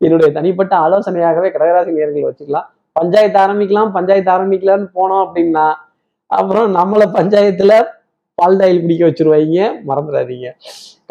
[0.00, 2.68] என்னுடைய தனிப்பட்ட ஆலோசனையாகவே கடகராசி நேர்கள் வச்சுக்கலாம்.
[2.98, 5.66] பஞ்சாயத்து ஆரம்பிக்கலாம் பஞ்சாயத்து ஆரம்பிக்கலாம்னு போனோம் அப்படின்னா
[6.30, 7.72] அப்புறம் நம்மளை பஞ்சாயத்துல
[8.38, 10.48] பால்டாயில் குடிக்க வச்சிருவாங்க மறந்துடாதீங்க.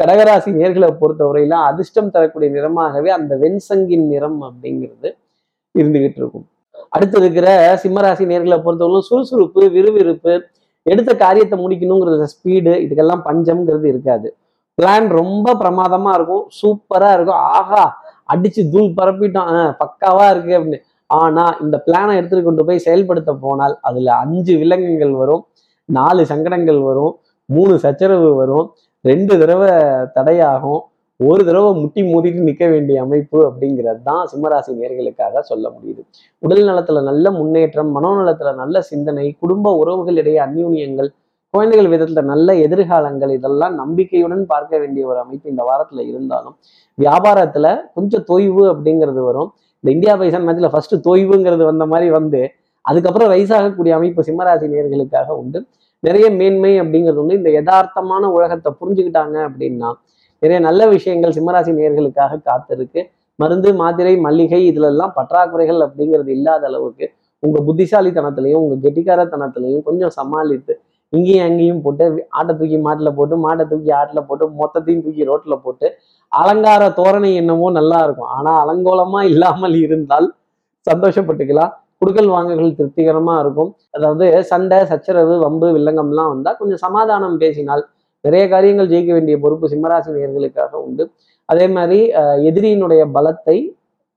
[0.00, 5.10] கடகராசி நேர்களை பொறுத்தவரையில அதிர்ஷ்டம் தரக்கூடிய நிறமாகவே அந்த வெண்சங்கின் நிறம் அப்படிங்கிறது
[5.78, 6.46] இருந்துகிட்டு இருக்கும்.
[6.88, 7.48] அடுத்து இருக்கிற
[7.82, 10.34] சிம்மராசி நேர்களை பொறுத்தவரையிலும் சுறுசுறுப்பு விறுவிறுப்பு
[10.82, 14.28] எடுத்த காரியத்தை முடிக்கணுங்கிறது ஸ்பீடு இதுக்கெல்லாம் பஞ்சம்ங்கிறது இருக்காது.
[14.78, 16.44] பிளான் ரொம்ப பிரமாதமா இருக்கும்.
[16.60, 17.40] சூப்பரா இருக்கும்.
[17.58, 17.82] ஆஹா
[18.32, 19.50] அடிச்சு தூள் பரப்பிட்டோம்.
[19.82, 20.80] பக்காவா இருக்கு அப்படின்னு.
[21.06, 25.46] ஆனா இந்த பிளானை எடுத்துட்டு கொண்டு போய் செயல்படுத்த போனால் அதுல அஞ்சு விலங்குகள் வரும்
[25.84, 27.14] நாலு சங்கடங்கள் வரும்.
[27.48, 28.66] மூணு சச்சரவு வரும்.
[29.04, 29.70] ரெண்டு தடவை
[30.16, 30.80] தடையாகும்.
[31.20, 36.02] ஒரு தடவை முட்டி மோதிட்டு நிற்க வேண்டிய அமைப்பு அப்படிங்கிறது தான் சிம்மராசி நேர்களுக்காக சொல்ல முடியுது.
[36.38, 41.10] உடல் நலத்துல நல்ல முன்னேற்றம் மனோநலத்துல நல்ல சிந்தனை குடும்ப உறவுகளிடையே அந்யூன்யங்கள்
[41.54, 46.56] குழந்தைகள் விதத்துல நல்ல எதிர்காலங்கள் இதெல்லாம் நம்பிக்கையுடன் பார்க்க வேண்டிய ஒரு அமைப்பு இந்த வாரத்துல இருந்தாலும்
[46.98, 49.50] வியாபாரத்துல கொஞ்சம் தொய்வு அப்படிங்கிறது வரும்.
[49.80, 52.40] இந்த இந்தியா பைசன் மேட்ச்ல ஃபர்ஸ்ட் தொய்வுங்கிறது வந்த மாதிரி வந்து
[52.84, 55.60] அதுக்கப்புறம் வயசாகக்கூடிய அமைப்பு சிம்மராசி நேர்களுக்காக உண்டு.
[56.06, 59.90] நிறைய மேன்மை அப்படிங்கிறது வந்து இந்த யதார்த்தமான உலகத்தை புரிஞ்சுக்கிட்டாங்க அப்படின்னா
[60.42, 63.00] நிறைய நல்ல விஷயங்கள் சிம்மராசி நேர்களுக்காக காத்திருக்கு.
[63.38, 67.06] மருந்து மாத்திரை மல்லிகை இதுலெல்லாம் பற்றாக்குறைகள் அப்படிங்கிறது இல்லாத அளவுக்கு
[67.42, 70.74] உங்க புத்திசாலித்தனத்திலையும் உங்க கெட்டிக்காரத்தனத்திலையும் கொஞ்சம் சமாளித்து
[71.12, 72.04] இங்கேயும் அங்கேயும் போட்டு
[72.38, 75.86] ஆட்டை தூக்கி மாட்டுல போட்டு மாட்டை தூக்கி ஆட்டுல போட்டு மொத்தத்தையும் தூக்கி ரோட்ல போட்டு
[76.32, 78.30] அலங்கார தோரணை என்னமோ நல்லா இருக்கும்.
[78.36, 80.26] ஆனா அலங்கோலமா இல்லாமல் இருந்தால்
[80.86, 81.72] சந்தோஷப்பட்டுக்கலாம்.
[82.02, 83.70] குடுக்கல் வாங்குகள் திருப்திகரமா இருக்கும்.
[83.90, 87.82] அதாவது சண்டை சச்சரவு வம்பு வில்லங்கம்லாம் வந்தால் கொஞ்சம் சமாதானம் பேசினால்
[88.24, 91.04] நிறைய காரியங்கள் ஜெயிக்க வேண்டிய பொறுப்பு சிம்மராசி நேர்களுக்காக உண்டு.
[91.48, 93.56] அதே மாதிரி அஹ், எதிரியினுடைய பலத்தை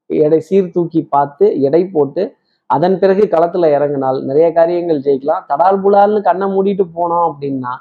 [0.09, 2.23] எடை சீர்தூக்கி பார்த்து எடை போட்டு
[2.69, 5.43] அதன் பிறகு களத்துல இறங்கினால் நிறைய காரியங்கள் ஜெயிக்கலாம்.
[5.49, 7.71] தடால் புலால்னு கண்ணை மூடிட்டு போனோம் அப்படின்னா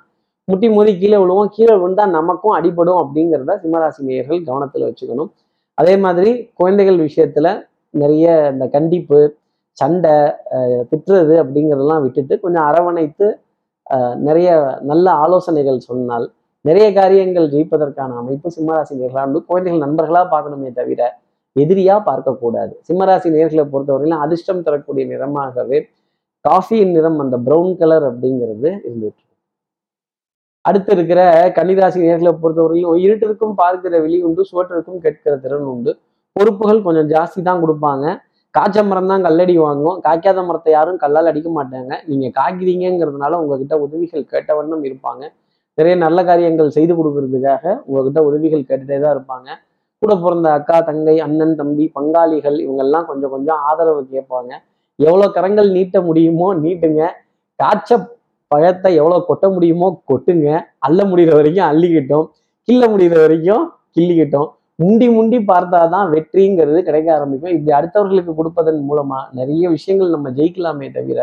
[0.49, 1.51] முட்டி மோதி கீழே விழுவோம்.
[1.57, 5.31] கீழே விழுந்தா நமக்கும் அடிபடும் அப்படிங்கிறத சிம்மராசி நேயர்கள் கவனத்துல வச்சுக்கணும்.
[5.79, 7.49] அதே மாதிரி குழந்தைகள் விஷயத்துல
[7.95, 9.19] நிறைய இந்த கண்டிப்பு
[9.79, 10.15] சண்டை
[10.91, 13.29] திட்டுறது அப்படிங்கிறதெல்லாம் விட்டுட்டு கொஞ்சம் அரவணைத்து
[14.27, 14.51] நிறைய
[14.91, 16.27] நல்ல ஆலோசனைகள் சொன்னால்
[16.65, 19.23] நிறைய காரியங்கள் ஜெயிப்பதற்கான அமைப்பு சிம்மராசி நேர்களா?
[19.29, 21.01] உண்டு குழந்தைகள் நண்பர்களாக பார்க்கணுமே தவிர
[21.57, 22.73] எதிரியா பார்க்கக்கூடாது.
[22.89, 25.79] சிம்மராசி நேர்களை பொறுத்தவரையிலும் அதிர்ஷ்டம் தரக்கூடிய நிறமாகவே
[26.45, 29.23] காஃபியின் நிறம் அந்த ப்ரௌன் கலர் அப்படிங்கிறது இருந்துட்டு
[30.65, 31.21] அடுத்து இருக்கிற
[31.57, 35.93] கன்னிராசி நேர்களை பொறுத்தவரையிலும் இருட்டிற்கும் பார்க்கிற வெளி உண்டு சுவற்றிற்கும் கேட்கிற திறன் உண்டு.
[36.37, 38.07] பொறுப்புகள் கொஞ்சம் ஜாஸ்தி தான் கொடுப்பாங்க.
[38.57, 41.93] காய்ச்ச மரம் தான் கல்லடி வாங்கும் காய்க்காத மரத்தை யாரும் கல்லால் அடிக்க மாட்டாங்க.
[42.11, 45.23] நீங்கள் காய்க்கிறீங்கிறதுனால உங்ககிட்ட உதவிகள் கேட்ட வண்ணம் இருப்பாங்க.
[45.79, 49.49] நிறைய நல்ல காரியங்கள் செய்து கொடுக்கறதுக்காக உங்ககிட்ட உதவிகள் கேட்டுட்டே தான் இருப்பாங்க.
[50.03, 54.53] கூட பிறந்த அக்கா தங்கை அண்ணன் தம்பி பங்காளிகள் இவங்கெல்லாம் கொஞ்சம் கொஞ்சம் ஆதரவு கேட்பாங்க.
[54.99, 57.03] எவ்வளோ கரங்கள் நீட்ட முடியுமோ நீட்டுங்க.
[57.61, 57.99] காய்ச்ச
[58.51, 60.49] பழத்தை எவ்வளோ கொட்ட முடியுமோ கொட்டுங்க.
[60.87, 62.27] அள்ள முடிகிற வரைக்கும் அள்ளிக்கிட்டோம்.
[62.69, 63.65] கிள்ள முடிகிற வரைக்கும்
[63.97, 64.49] கிள்ளிக்கிட்டோம்.
[64.81, 67.53] முண்டி முண்டி பார்த்தாதான் வெற்றிங்கிறது கிடைக்க ஆரம்பிக்கும்.
[67.57, 71.19] இப்படி அடுத்தவர்களுக்கு கொடுப்பதன் மூலமா நிறைய விஷயங்கள் நம்ம ஜெயிக்கலாமே தவிர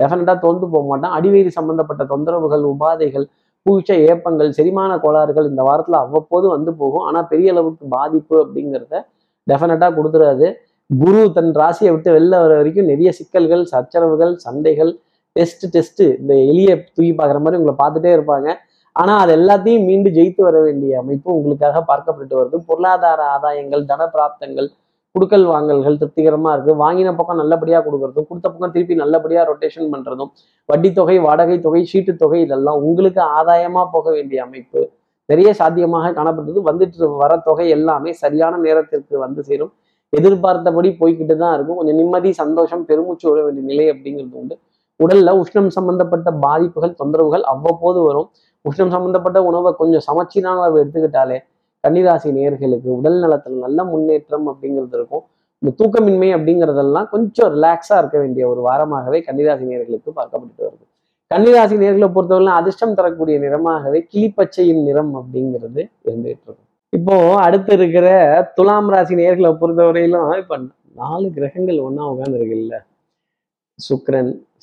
[0.00, 1.14] டெஃபினட்டா தோந்து போக மாட்டோம்.
[1.18, 3.26] அடிவயிறு சம்பந்தப்பட்ட தொந்தரவுகள் உபாதைகள்
[3.66, 7.04] பூச்ச ஏப்பங்கள் செரிமான கோளாறுகள் இந்த வாரத்துல அவ்வப்போது வந்து போகும்.
[7.08, 9.00] ஆனா பெரிய அளவுக்கு பாதிப்பு அப்படிங்கிறத
[9.46, 10.46] டெஃபினட்டா கொடுத்துறாது.
[10.90, 14.92] குரு தன் ராசியை விட்டு வெளில வர வரைக்கும் நிறைய சிக்கல்கள் சச்சரவுகள் சண்டைகள்
[15.36, 18.48] டெஸ்ட் டெஸ்ட் இந்த எளிய தூக்கி பார்க்குற மாதிரி உங்களை பார்த்துட்டே இருப்பாங்க.
[18.96, 22.58] ஆனா அது எல்லாத்தையும் மீண்டு ஜெயித்து வர வேண்டிய அமைப்பு உங்களுக்காக பார்க்கப்பட்டு வருது.
[22.68, 24.68] பொருளாதார ஆதாயங்கள் தன பிராப்தங்கள்
[25.14, 26.72] குடுக்கல் வாங்கல்கள் திருப்திகரமா இருக்கு.
[26.84, 30.30] வாங்கின பக்கம் நல்லபடியா கொடுக்கறதும் கொடுத்த பக்கம் திருப்பி நல்லபடியா ரொட்டேஷன் பண்றதும்
[30.68, 34.80] வட்டி தொகை வாடகை தொகை சீட்டு தொகை இதெல்லாம் உங்களுக்கு ஆதாயமா போக வேண்டிய அமைப்பு.
[35.28, 36.60] நிறைய சாத்தியமாக காணப்பட்டது.
[36.70, 39.72] வந்துட்டு வர தொகை எல்லாமே சரியான நேரத்திற்கு வந்து சேரும்.
[40.12, 41.78] எதிர்பார்த்தபடி போய்கிட்டு தான் இருக்கும்.
[41.80, 44.56] கொஞ்சம் நிம்மதி சந்தோஷம் பெருமூச்சு விட வேண்டிய நிலை அப்படிங்கிறது உண்டு.
[45.00, 48.28] உடல்ல உஷ்ணம் சம்பந்தப்பட்ட பாதிப்புகள் தொந்தரவுகள் அவ்வப்போது வரும்.
[48.68, 51.38] உஷ்ணம் சம்பந்தப்பட்ட உணவை கொஞ்சம் சமச்சீரான அளவு எடுத்துக்கிட்டாலே
[51.84, 55.24] கன்னிராசி நேர்களுக்கு உடல் நலத்துல நல்ல முன்னேற்றம் அப்படிங்கிறது இருக்கும்.
[55.62, 60.84] இந்த தூக்கமின்மை அப்படிங்கிறதெல்லாம் கொஞ்சம் ரிலாக்ஸா இருக்க வேண்டிய ஒரு வாரமாகவே கன்னிராசி நேர்களுக்கு பார்க்கப்பட்டு வருது.
[61.30, 66.68] கன்னிராசி நேர்களை பொறுத்தவரை அதிர்ஷ்டம் தரக்கூடிய நிறமாகவே கிளிப்பச்சையின் நிறம் அப்படிங்கிறது இருந்துகிட்டு இருக்கும்.
[66.92, 68.08] இப்போ அடுத்து இருக்கிற
[68.56, 70.58] துலாம் ராசி நேர்களை பொறுத்தவரையிலும் இப்ப
[71.00, 72.74] நாலு கிரகங்கள் ஒன்றா உட்கார்ந்து இல்ல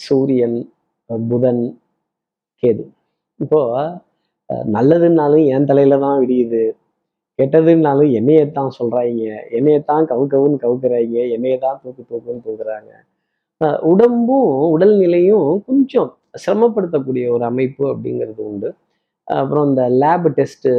[0.06, 0.58] சூரியன்
[1.32, 1.63] புதன்
[2.63, 2.86] கேது.
[3.39, 3.62] இப்போ
[4.76, 6.63] நல்லதுன்னாலும் என் தலையில தான் விடியுது.
[7.39, 9.24] கெட்டதுன்னாலும் என்னையத்தான் சொல்றாங்க
[9.58, 12.91] என்னையத்தான் கவு கவுன்னு கவுக்குறாங்க என்னையத்தான் தூக்கு தூக்குன்னு தூக்குறாங்க.
[13.91, 16.10] உடம்பும் உடல்நிலையும் கொஞ்சம்
[16.43, 18.69] சிரமப்படுத்தக்கூடிய ஒரு அமைப்பு அப்படிங்கிறது உண்டு.
[19.28, 20.72] அப்புறம் இந்த லேப் டெஸ்ட்டு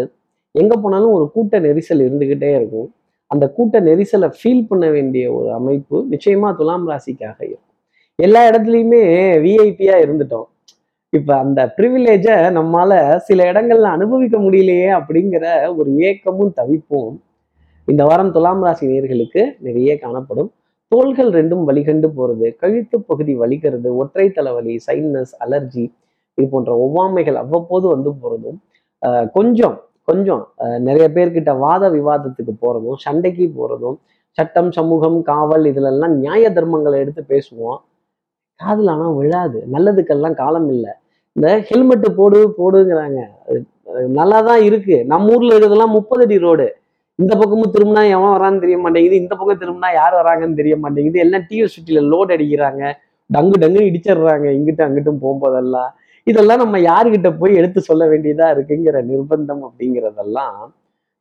[0.55, 2.89] எங்கே போனாலும் ஒரு கூட்ட நெரிசல் இருந்துக்கிட்டே இருக்கும்.
[3.31, 7.71] அந்த கூட்ட நெரிசலை ஃபீல் பண்ண வேண்டிய ஒரு அமைப்பு நிச்சயமாக துலாம் ராசிக்காக இருக்கும்.
[8.19, 9.03] எல்லா இடத்துலையுமே
[9.45, 10.49] விஐபியாக இருந்துட்டோம்.
[11.19, 12.93] இப்போ அந்த ப்ரிவிலேஜை நம்மால
[13.27, 15.45] சில இடங்கள்ல அனுபவிக்க முடியலையே அப்படிங்கிற
[15.79, 17.13] ஒரு ஏக்கமும் தவிப்பும்.
[17.89, 20.51] இந்த வாரம் துலாம் ராசி நேர்களுக்கு நிறைய காணப்படும்.
[20.93, 25.85] தோள்கள் ரெண்டும் வலிகண்டு போகிறது கழுத்து பகுதி வலிக்கிறது ஒற்றை தலைவலி சைனஸ் அலர்ஜி
[26.39, 28.59] இது போன்ற ஒவ்வாமைகள் அவ்வப்போது வந்து போகிறதும்
[29.37, 29.77] கொஞ்சம்
[30.09, 30.43] கொஞ்சம்
[30.87, 33.97] நிறைய பேர்கிட்ட வாத விவாதத்துக்கு போகிறதும் சண்டைக்கு போகிறதும்
[34.39, 37.79] சட்டம் சமூகம் காவல் இதுலெல்லாம் நியாய தர்மங்களை எடுத்து பேசுவோம்.
[38.61, 40.93] காதல் ஆனால் விழாது நல்லதுக்கெல்லாம் காலம் இல்லை.
[41.37, 43.21] இந்த ஹெல்மெட்டு போடு போடுங்கிறாங்க.
[44.19, 44.97] நல்லா தான் இருக்கு.
[45.13, 46.67] நம்ம ஊர்ல இருக்கிறதெல்லாம் முப்பது அடி ரோடு
[47.19, 49.17] இந்த பக்கமும் திரும்பினா எவன் வரான்னு தெரிய மாட்டேங்குது.
[49.23, 51.19] இந்த பக்கம் திரும்பினா யார் வராங்கன்னு தெரிய மாட்டேங்குது.
[51.25, 52.83] எல்லாம் டிவி சுற்றில லோட் அடிக்கிறாங்க.
[53.31, 54.47] டங்கு டங்குன்னு இடிச்சிடுறாங்க.
[54.59, 55.91] இங்கிட்டும் அங்கிட்டும் போகும்போதெல்லாம்.
[56.27, 60.57] இதெல்லாம் நம்ம யாருக்கிட்ட போய் எடுத்து சொல்ல வேண்டியதா இருக்குங்கிற நிர்பந்தம் அப்படிங்கிறதெல்லாம்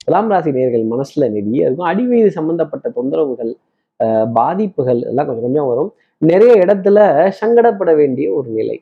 [0.05, 3.51] துலாம் ராசி நேர்கள் மனசுல நிறைய இருக்கும் அடிவயது சம்பந்தப்பட்ட தொந்தரவுகள்
[4.37, 5.91] பாதிப்புகள் எல்லாம் கொஞ்சம் கொஞ்சம் வரும்.
[6.21, 6.97] நிறைய இடத்துல
[7.41, 8.77] சங்கடப்பட வேண்டிய ஒரு நிலை.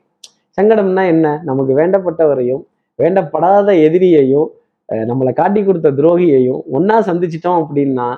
[0.58, 1.26] சங்கடம்னா என்ன?
[1.48, 2.62] நமக்கு வேண்டப்பட்டவரையும்
[2.98, 4.48] வேண்டப்படாத எதிரியையும்
[5.10, 8.08] நம்மளை காட்டி கொடுத்த துரோகியையும் ஒன்னா சந்திச்சிட்டோம் அப்படின்னா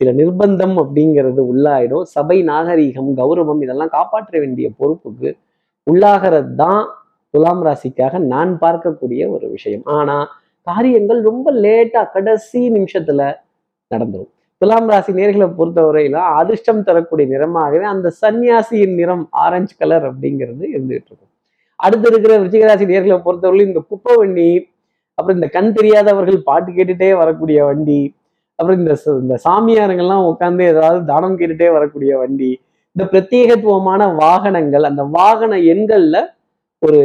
[0.00, 2.04] சில நிர்பந்தம் அப்படிங்கிறது உள்ளாயிடும்.
[2.14, 5.30] சபை நாகரீகம் கௌரவம் இதெல்லாம் காப்பாற்ற வேண்டிய பொறுப்புக்கு
[5.86, 6.82] உள்ளாகிறது தான்
[7.34, 9.84] துலாம் ராசிக்காக நான் பார்க்கக்கூடிய ஒரு விஷயம்.
[9.98, 10.16] ஆனா
[10.66, 13.20] காரியங்கள் ரொம்ப லேட்டா கடைசி நிமிஷத்துல
[13.90, 14.30] நடந்துரும்.
[14.62, 21.32] துலாம் ராசி நேர்களை பொறுத்தவரையில அதிர்ஷ்டம் தரக்கூடிய நிறமாகவே அந்த சன்னியாசியின் நிறம் ஆரஞ்சு கலர் அப்படிங்கிறது இருந்துகிட்டு இருக்கும்.
[21.76, 24.68] அடுத்து இருக்கிற விருச்சிகராசி நேர்களை பொறுத்தவரையிலும் இந்த குப்பை வண்டி
[25.14, 28.14] அப்புறம் இந்த கண் தெரியாதவர்கள் பாட்டு கேட்டுட்டே வரக்கூடிய வண்டி
[28.54, 32.50] அப்புறம் இந்த இந்த சாமியாருங்கெல்லாம் உட்காந்து ஏதாவது தானம் கேட்டுட்டே வரக்கூடிய வண்டி
[32.96, 36.16] இந்த பிரத்யேகத்துவமான வாகனங்கள் அந்த வாகன எண்கள்ல
[36.82, 36.98] ஒரு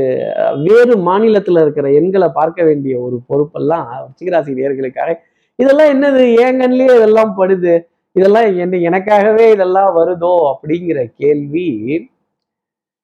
[0.63, 5.13] வேறு மாநிலத்துல இருக்கிற எண்களை பார்க்க வேண்டிய ஒரு பொறுப்பெல்லாம் விருச்சிகராசி நேர்களுக்காக.
[5.55, 6.35] இதெல்லாம் என்னது?
[6.35, 7.73] என் கண்லயே இதெல்லாம் படுது.
[8.11, 10.33] இதெல்லாம் என்ன எனக்காகவே இதெல்லாம் வருதோ?
[10.51, 11.67] அப்படிங்கிற கேள்வி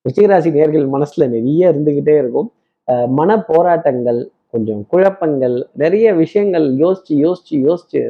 [0.05, 2.49] ரிஷிகராசி நேர்கள் மனசுல நிறைய இருந்துகிட்டே இருக்கும்.
[3.19, 4.19] மன போராட்டங்கள்
[4.53, 8.01] கொஞ்சம் குழப்பங்கள் நிறைய விஷயங்கள் யோசிச்சு யோசிச்சு யோசிச்சு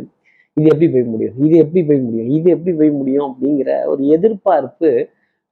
[0.58, 1.38] இது எப்படி போய் முடியும்?
[1.46, 2.28] இது எப்படி போய் முடியும்?
[2.38, 3.28] இது எப்படி போய் முடியும்?
[3.30, 4.90] அப்படிங்கிற ஒரு எதிர்பார்ப்பு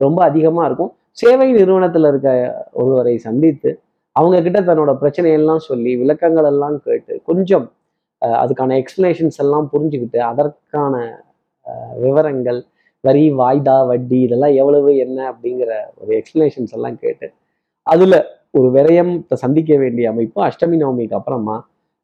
[0.01, 0.91] ரொம்ப அதிகமா இருக்கும்.
[1.21, 2.29] சேவை நிறுவனத்துல இருக்க
[2.81, 3.71] ஒருவரை சந்தித்து
[4.15, 7.65] அவங்க கிட்ட தன்னோட பிரச்சனையெல்லாம் சொல்லி விளக்கங்கள் எல்லாம் கேட்டு கொஞ்சம்
[8.21, 10.95] அதுக்கான எக்ஸ்பிளனேஷன்ஸ் எல்லாம் புரிஞ்சுக்கிட்டு அதற்கான
[12.03, 12.59] விவரங்கள்
[13.03, 17.27] வரி வாய்தா வட்டி இதெல்லாம் எவ்வளவு என்ன அப்படிங்கிற ஒரு எக்ஸ்பிளனேஷன்ஸ் எல்லாம் கேட்டு
[17.85, 18.15] அதுல
[18.57, 19.13] ஒரு விரயம்
[19.43, 21.55] சந்திக்க வேண்டிய அமைப்பு அஷ்டமி நவமிக்கு அப்புறமா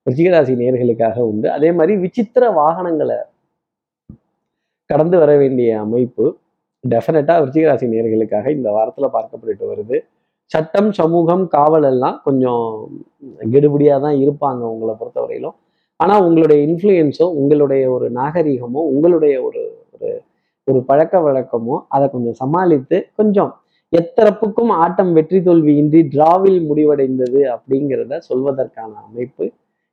[0.08, 1.48] ரிச்சிகராசி நேர்களுக்காக உண்டு.
[1.56, 3.18] அதே மாதிரி விசித்திர வாகனங்களை
[4.90, 6.26] கடந்து வர வேண்டிய அமைப்பு
[6.84, 9.98] டெஃபினட்டா விருச்சிகராசி நேர்களுக்காக இந்த வாரத்துல பார்க்கப்பட்டு வருது.
[10.52, 12.64] சட்டம் சமூகம் காவல் எல்லாம் கொஞ்சம்
[13.54, 15.58] கெடுபடியாக தான் இருப்பாங்க உங்களை பொறுத்தவரையிலும்.
[16.00, 19.62] ஆனால் உங்களுடைய இன்ஃப்ளூயன்ஸோ உங்களுடைய ஒரு நாகரீகமோ உங்களுடைய ஒரு
[19.94, 20.10] ஒரு
[20.70, 23.52] ஒரு பழக்க வழக்கமோ அதை கொஞ்சம் சமாளித்து கொஞ்சம்
[23.94, 29.46] எத்தரப்புக்கும் ஆட்டம் வெற்றி தோல்வியின்றி டிராவில் முடிவடைந்தது அப்படிங்கிறத சொல்வதற்கான அமைப்பு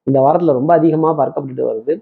[0.07, 1.95] இந்த வாரத்தில் ரொம்ப அதிகமாக பார்க்கப்பட்டு வருது.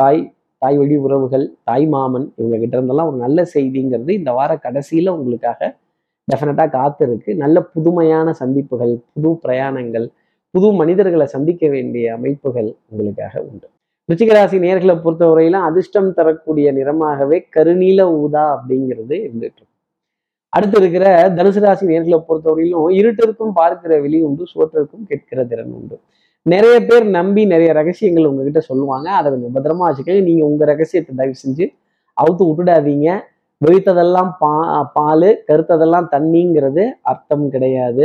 [0.00, 0.20] தாய்
[0.62, 5.60] தாய் வழி உறவுகள் தாய் மாமன் இவங்க கிட்ட இருந்தெல்லாம் ஒரு நல்ல செய்திங்கிறது இந்த வார கடைசியில் உங்களுக்காக
[6.28, 7.30] டெஃபினட்டாக காத்திருக்கு.
[7.44, 10.06] நல்ல புதுமையான சந்திப்புகள் புது பிரயாணங்கள்
[10.54, 13.66] புது மனிதர்களை சந்திக்க வேண்டிய அமைப்புகள் உங்களுக்காக உண்டு.
[14.10, 19.64] ரிச்சிகராசி நேர்களை பொறுத்தவரையிலும் அதிர்ஷ்டம் தரக்கூடிய நிறமாகவே கருநீல ஊதா அப்படிங்கிறது இருந்துட்டு
[20.52, 25.96] அடுத்து இருக்கிற தனுசு ராசி நேர்களை பொறுத்தவரையிலும் இருட்டிற்கும் பார்க்கிற வெளி உண்டு சுவற்றிற்கும் கேட்கிற திறன் உண்டு.
[26.42, 29.08] நிறைய பேர் நம்பி நிறைய ரகசியங்கள் உங்ககிட்ட சொல்லுவாங்க.
[29.18, 30.22] அதை கொஞ்சம் பத்திரமா வச்சுக்கோங்க.
[30.28, 31.66] நீங்க உங்க ரகசியத்தை தயவு செஞ்சு
[32.16, 33.08] அவுத்து விட்டுடாதீங்க.
[33.60, 34.52] வெளுத்ததெல்லாம் பா
[34.98, 38.04] பால் கருத்ததெல்லாம் தண்ணிங்கிறது அர்த்தம் கிடையாது.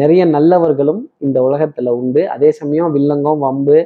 [0.00, 2.22] நிறைய நல்லவர்களும் இந்த உலகத்துல உண்டு.
[2.34, 3.78] அதே சமயம் வில்லங்கம் வம்பு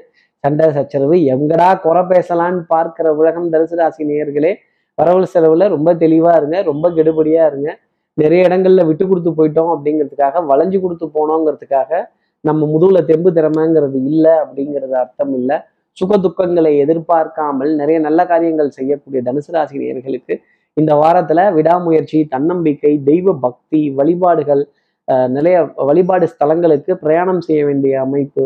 [0.45, 4.53] சண்டை சச்சரவு எங்கடா குறை பேசலான்னு பார்க்கிற உலகம் தனுசு ராசி நேயர்களே
[4.99, 7.69] வரவு செலவுல ரொம்ப தெளிவா இருங்க ரொம்ப கெடுபடியா இருங்க.
[8.19, 11.91] நிறைய இடங்கள்ல விட்டு கொடுத்து போயிட்டோம் அப்படிங்கிறதுக்காக வளைஞ்சு கொடுத்து போனோங்கிறதுக்காக
[12.45, 15.57] நம்ம முதுகுல தெம்பு திறமைங்கிறது இல்லை அப்படிங்கிறது அர்த்தம் இல்லை.
[15.97, 20.35] சுக துக்கங்களை எதிர்பார்க்காமல் நிறைய நல்ல காரியங்கள் செய்யக்கூடிய தனுசு ராசி நேயர்களுக்கு
[20.77, 24.63] இந்த வாரத்துல விடாமுயற்சி தன்னம்பிக்கை தெய்வ பக்தி வழிபாடுகள்
[25.37, 25.57] நிறைய
[25.89, 28.45] வழிபாடு ஸ்தலங்களுக்கு பிரயாணம் செய்ய வேண்டிய அமைப்பு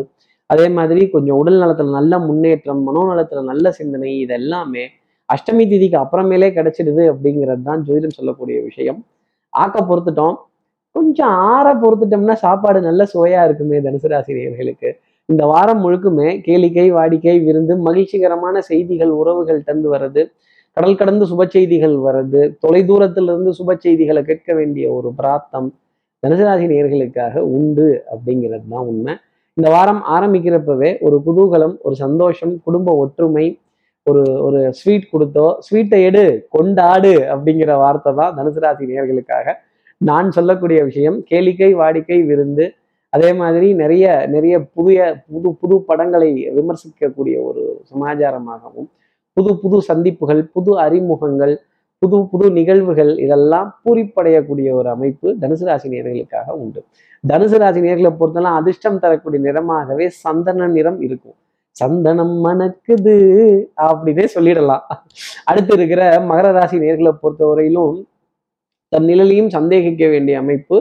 [0.51, 4.85] அதே மாதிரி கொஞ்சம் உடல் நலத்துல நல்ல முன்னேற்றம் மனோநலத்துல நல்ல சிந்தனை இது எல்லாமே
[5.29, 8.99] அஷ்டமி திதிக்கு அப்புறமேலே கிடைச்சிடுது அப்படிங்கிறது தான் ஜோதிடம் சொல்லக்கூடிய விஷயம்.
[9.53, 10.37] ஆக்க பொறுத்துட்டோம்.
[10.95, 14.91] கொஞ்சம் ஆற பொறுத்துட்டோம்னா சாப்பாடு நல்ல சுவையா இருக்குமே தனுசு ராசினியர்களுக்கு.
[15.29, 20.23] இந்த வாரம் முழுக்குமே கேளிக்கை வாடிக்கை விருந்து மகிழ்ச்சிகரமான செய்திகள் உறவுகள் தந்து வர்றது
[20.77, 25.69] கடல் கடந்து சுப செய்திகள் வர்றது தொலை தூரத்துல இருந்து சுப செய்திகளை கேட்க வேண்டிய ஒரு பிராத்தம்
[26.23, 29.15] தனுசு ராசி நேர்களுக்காக உண்டு அப்படிங்கிறது தான் உண்மை.
[29.57, 33.59] இந்த வாரம் ஆரம்பிக்கிறப்பவே ஒரு குதூகலம் ஒரு சந்தோஷம் குடும்ப ஒற்றுமை
[34.03, 39.55] ஒரு ஒரு ஸ்வீட் கொடுத்தோ ஸ்வீட்டை எடு கொண்டாடு அப்படிங்கிற வார்த்தை தான் தனுசு ராசி நேர்களுக்காக
[40.01, 41.17] நான் சொல்லக்கூடிய விஷயம்.
[41.31, 42.65] கேளிக்கை வாடிக்கை விருந்து
[43.13, 48.89] அதே மாதிரி நிறைய நிறைய புதிய புது புது படங்களை விமர்சிக்கக்கூடிய ஒரு சமாச்சாரமாகவும்
[49.33, 51.55] புது புது சந்திப்புகள் புது அறிமுகங்கள்
[52.03, 56.81] புது புது நிகழ்வுகள் இதெல்லாம் பூரிப்படையக்கூடிய ஒரு அமைப்பு தனுசு ராசி நேர்களுக்காக உண்டு.
[57.29, 61.37] தனுசு ராசி நேர்களை பொறுத்தலாம் அதிர்ஷ்டம் தரக்கூடிய நிறமாகவே சந்தன நிறம் இருக்கும்.
[61.71, 63.17] சந்தனம் மணக்குது
[63.87, 64.85] அப்படின்னே சொல்லிடலாம்.
[65.45, 67.97] அடுத்து இருக்கிற மகர ராசி நேர்களை பொறுத்தவரையிலும்
[68.89, 70.77] தன் நிழலையும் சந்தேகிக்க வேண்டிய அமைப்பு.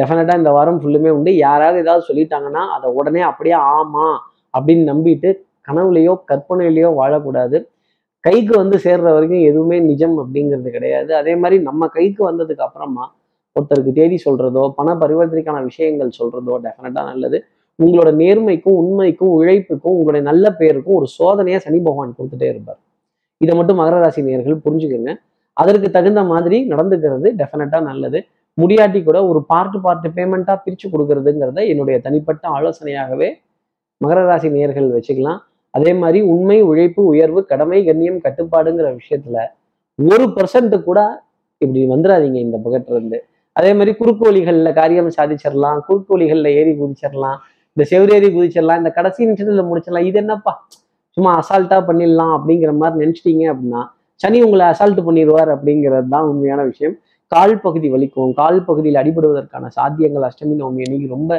[0.00, 1.36] டெஃபினட்டா இந்த வாரம் ஃபுல்லுமே உண்டு.
[1.36, 4.06] யாராவது ஏதாவது சொல்லிட்டாங்கன்னா அதை உடனே அப்படியே ஆமா
[4.56, 5.30] அப்படின்னு நம்பிட்டு
[5.68, 7.58] கனவுலையோ கற்பனையிலையோ வாழக்கூடாது.
[8.24, 11.10] கைக்கு வந்து சேர்ற வரைக்கும் எதுவுமே நிஜம் அப்படிங்கிறது கிடையாது.
[11.20, 13.04] அதே மாதிரி நம்ம கைக்கு வந்ததுக்கு அப்புறமா
[13.56, 17.38] ஒருத்தருக்கு தேதி சொல்றதோ பண பரிவர்த்தனைக்கான விஷயங்கள் சொல்றதோ டெஃபினட்டா நல்லது.
[17.78, 22.80] உங்களோட நேர்மைக்கும் உண்மைக்கும் உழைப்புக்கும் உங்களுடைய நல்ல பேருக்கும் ஒரு சோதனையா சனி பகவான் கொடுத்துட்டே இருப்பார்.
[23.40, 25.12] இதை மட்டும் மகர ராசி நேயர்கள் புரிஞ்சுக்கோங்க.
[25.62, 28.20] அதற்கு தகுந்த மாதிரி நடந்துக்கிறது டெஃபினட்டா நல்லது.
[28.58, 33.28] முடியாட்டி கூட ஒரு பார்ட் பார்ட் பேமெண்ட்டா பிரிச்சு கொடுக்கறதுங்கிறத என்னுடைய தனிப்பட்ட ஆலோசனையாகவே
[34.00, 35.40] மகர ராசி நேர்கள் வச்சுக்கலாம்.
[35.74, 39.38] அதே மாதிரி உண்மை உழைப்பு உயர்வு கடமை கண்ணியம் கட்டுப்பாடுங்கிற விஷயத்துல
[39.98, 41.00] ஒரு பர்சன்ட் கூட
[41.62, 43.18] இப்படி வந்துடாதீங்க இந்த பக்கத்துல இருந்து.
[43.56, 47.38] அதே மாதிரி குறுக்கு வழிகள்ல காரியம் சாதிச்சிடலாம் குறுக்கோழிகள்ல ஏறி குதிச்சிடலாம்
[47.76, 50.52] இந்த செவ்வரேறி குதிச்சிடலாம் இந்த கடைசி நிமிஷத்துல முடிச்சிடலாம் இது என்னப்பா?
[51.16, 53.82] சும்மா அசால்ட்டா பண்ணிடலாம் அப்படிங்கிற மாதிரி நினைச்சிட்டீங்க அப்படின்னா
[54.20, 56.94] சனி உங்களை அசால்ட் பண்ணிடுவார் அப்படிங்கிறது தான் உண்மையான விஷயம்.
[57.32, 58.32] கால் பகுதி வலிக்கும்.
[58.40, 61.32] கால் பகுதியில் அடிபடுவதற்கான சாத்தியங்கள் அஷ்டமி நவமி அன்னைக்கு ரொம்ப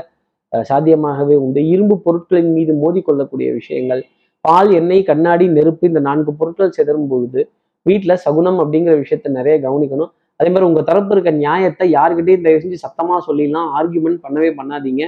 [0.52, 1.62] சாத்தியமாகவே உண்டு.
[1.74, 4.02] இரும்பு பொருட்களின் மீது மோதி கொள்ளக்கூடிய விஷயங்கள்
[4.46, 7.42] பால் எண்ணெய் கண்ணாடி நெருப்பு இந்த நான்கு பொருட்கள் சிதறும் பொழுது
[7.90, 10.12] வீட்டில் சகுனம் அப்படிங்கிற விஷயத்த நிறைய கவனிக்கணும்.
[10.40, 13.68] அதே மாதிரி உங்கள் தரப்பு இருக்க நியாயத்தை யார்கிட்டயும் தயவு செஞ்சு சத்தமாக சொல்லிடலாம்.
[13.80, 15.04] ஆர்கியூமெண்ட் பண்ணவே பண்ணாதீங்க.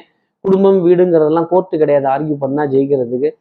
[0.46, 2.08] குடும்பம் வீடுங்கிறதெல்லாம் கோர்ட்டு கிடையாது.
[2.14, 3.32] ஆர்கியூ பண்ணால் ஜெயிக்கிறதுக்கு.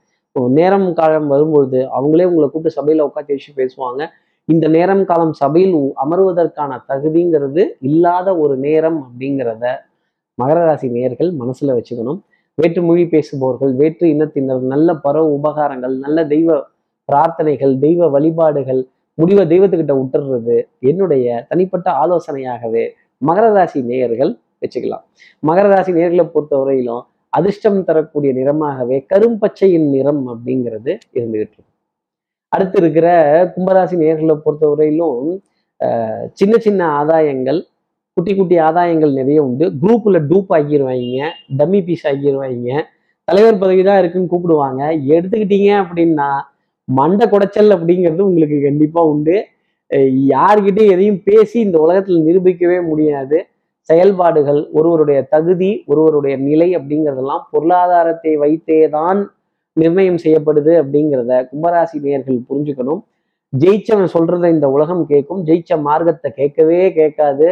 [0.59, 4.03] நேரம் காலம் வரும்பொழுது அவங்களே உங்களை கூப்பிட்டு சபையில் உட்காந்து வச்சு பேசுவாங்க.
[4.49, 9.65] இந்த நேரம் காலம் சபையில் அமர்வதற்கான தகுதிங்கிறது இல்லாத ஒரு நேரம் அப்படிங்கிறத
[10.39, 12.19] மகர ராசி நேயர்கள் மனசில் வச்சுக்கணும்.
[12.59, 16.55] வேற்று மொழி பேசுபவர்கள் வேற்று இனத்தினர் நல்ல பரவ உபகாரங்கள் நல்ல தெய்வ
[17.09, 18.81] பிரார்த்தனைகள் தெய்வ வழிபாடுகள்
[19.19, 22.85] முடிவை தெய்வத்துக்கிட்ட விட்டுறது என்னுடைய தனிப்பட்ட ஆலோசனையாகவே
[23.23, 25.05] மகர ராசி நேயர்கள் வச்சுக்கலாம்.
[25.43, 31.61] மகர ராசி நேயர்களை பொறுத்தவரையிலும் அதிர்ஷ்டம் தரக்கூடிய நிறமாகவே கரும்பச்சையின் நிறம் அப்படிங்கிறது இருந்துகிட்டு
[32.53, 33.09] அடுத்து இருக்கிற
[33.57, 35.23] கும்பராசி நேயர்களை பொறுத்தவரையிலும்
[36.33, 37.61] சின்ன சின்ன ஆதாயங்கள்
[38.17, 39.65] குட்டி குட்டி ஆதாயங்கள் நிறைய உண்டு.
[39.81, 41.27] குரூப்பில் டூப் ஆக்கிடுவாங்க
[41.59, 42.71] டம்மி பீஸ் ஆக்கிடுவாங்க
[43.29, 44.83] தலைவர் பதவி தான் இருக்குன்னு கூப்பிடுவாங்க.
[45.17, 46.29] எடுத்துக்கிட்டீங்க அப்படின்னா
[46.89, 49.37] மண்டை குடைச்சல் அப்படிங்கிறது உங்களுக்கு கண்டிப்பாக உண்டு.
[50.33, 53.39] யார்கிட்டையும் எதையும் பேசி இந்த உலகத்தில் நிரூபிக்கவே முடியாது.
[53.91, 59.21] செயல்பாடுகள் ஒருவருடைய தகுதி ஒருவருடைய நிலை அப்படிங்கிறதெல்லாம் பொருளாதாரத்தை வைத்தே தான்
[59.77, 63.03] நிர்ணயம் செய்யப்படுது அப்படிங்கிறத கும்பராசி நேயர்கள் புரிஞ்சுக்கணும்.
[63.53, 65.43] ஜெயிச்சவன் சொல்றதை இந்த உலகம் கேட்கும்.
[65.49, 67.49] ஜெயிச்ச மார்க்கத்தை கேட்கவே கேட்காது.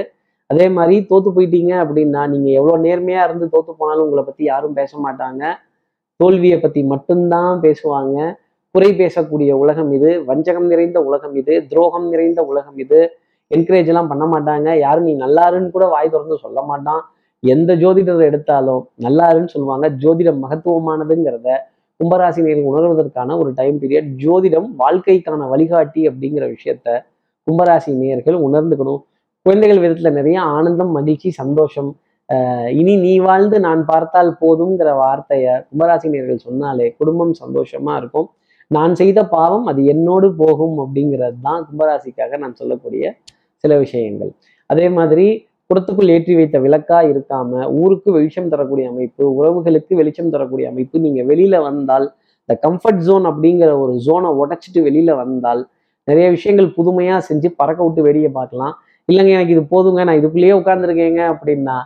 [0.50, 4.98] அதே மாதிரி தோத்து போயிட்டீங்க அப்படின்னா நீங்க எவ்வளவு நேர்மையா இருந்து தோத்து போனாலும் உங்களை பத்தி யாரும் பேச
[5.04, 5.42] மாட்டாங்க.
[6.16, 8.16] தோல்வியை பத்தி மட்டும்தான் பேசுவாங்க.
[8.74, 13.00] குறை பேசக்கூடிய உலகம் இது வஞ்சகம் நிறைந்த உலகம் இது துரோகம் நிறைந்த உலகம் இது.
[13.50, 14.68] என்கரேஜ் எல்லாம் பண்ண மாட்டாங்க.
[14.78, 17.02] யாரும் நீ நல்லாருன்னு கூட வாய் திறந்து சொல்ல மாட்டான்.
[17.42, 19.88] எந்த ஜோதிடரை எடுத்தாலும் நல்லாருன்னு சொல்லுவாங்க.
[20.02, 21.48] ஜோதிடம் மகத்துவமானதுங்கிறத
[22.00, 26.96] கும்பராசினியர்கள் உணர்வதற்கான ஒரு டைம் பீரியட் ஜோதிடம் வாழ்க்கைக்கான வழிகாட்டி அப்படிங்கிற விஷயத்த
[27.46, 29.02] கும்பராசி நேயர்கள் உணர்ந்துக்கணும்.
[29.46, 31.90] குழந்தைகள் விதத்துல நிறைய ஆனந்தம் மகிழ்ச்சி சந்தோஷம்.
[32.80, 38.28] இனி நீ வாழ்ந்து நான் பார்த்தால் போதுங்கிற வார்த்தையை கும்பராசினியர்கள் சொன்னாலே குடும்பம் சந்தோஷமா இருக்கும்.
[38.70, 43.11] நான் செய்த பாவம் அது என்னோடு போகும் அப்படிங்கிறது தான் கும்பராசிக்காக நான் சொல்லக்கூடிய
[43.64, 44.30] சில விஷயங்கள்.
[44.70, 45.26] அதே மாதிரி
[45.70, 51.61] புறத்துக்குள் ஏற்றி வைத்த விளக்கா இருக்காம ஊருக்கு வெளிச்சம் தரக்கூடிய அமைப்பு உறவுகளுக்கு வெளிச்சம் தரக்கூடிய அமைப்பு நீங்க வெளியில
[51.68, 52.07] வந்தால்
[52.42, 55.62] இந்த கம்ஃபர்ட் ஜோன் அப்படிங்கிற ஒரு ஜோனை உடைச்சிட்டு வெளியில வந்தால்
[56.09, 58.74] நிறைய விஷயங்கள் புதுமையா செஞ்சு பறக்க விட்டு வெளியே பார்க்கலாம்.
[59.09, 61.77] இல்லைங்க எனக்கு இது போதுங்க நான் இதுக்குள்ளேயே உட்காந்துருக்கேங்க அப்படின்னா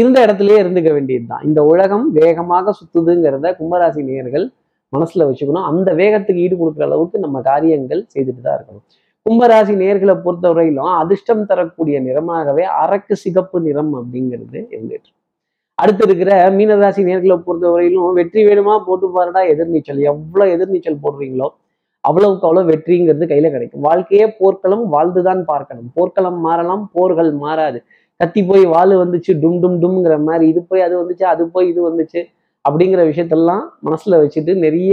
[0.00, 1.42] இருந்த இடத்துலயே இருந்துக்க வேண்டியதுதான்.
[1.48, 4.44] இந்த உலகம் வேகமாக சுத்துதுங்கிறத கும்பராசி நேயர்கள்
[4.92, 5.66] மனசுல வச்சுக்கணும்.
[5.70, 8.84] அந்த வேகத்துக்கு ஈடு கொடுக்குற அளவுக்கு நம்ம காரியங்கள் செய்துட்டு தான் இருக்கணும்.
[9.26, 15.10] கும்பராசி நேர்களை பொறுத்தவரையிலும் அதிர்ஷ்டம் தரக்கூடிய நிறமாகவே அரக்கு சிகப்பு நிறம் அப்படிங்கிறது இருந்துட்டு
[15.78, 18.74] அடுத்து இருக்கிற மீனராசி நேர்களை பொறுத்தவரையிலும் வெற்றி வேணுமா?
[18.86, 20.00] போட்டு பாருடா எதிர்நீச்சல்.
[20.10, 21.48] எவ்வளவு எதிர்நீச்சல் போடுறீங்களோ
[22.06, 23.84] அவ்வளவுக்கு அவ்வளவு வெற்றிங்கிறது கையில கிடைக்கும்.
[23.88, 25.88] வாழ்க்கையே போர்க்களம் வாழ்ந்துதான் பார்க்கணும்.
[25.96, 27.78] போர்க்களம் மாறலாம் போர்கள் மாறாது.
[28.20, 31.80] கத்தி போய் வாள் வந்துச்சு டும் டும் டும்ங்கிற மாதிரி இது போய் அது வந்துச்சு அது போய் இது
[31.88, 32.20] வந்துச்சு
[32.64, 34.92] அப்படிங்கிற விஷயத்தெல்லாம் மனசுல வச்சுட்டு நிறைய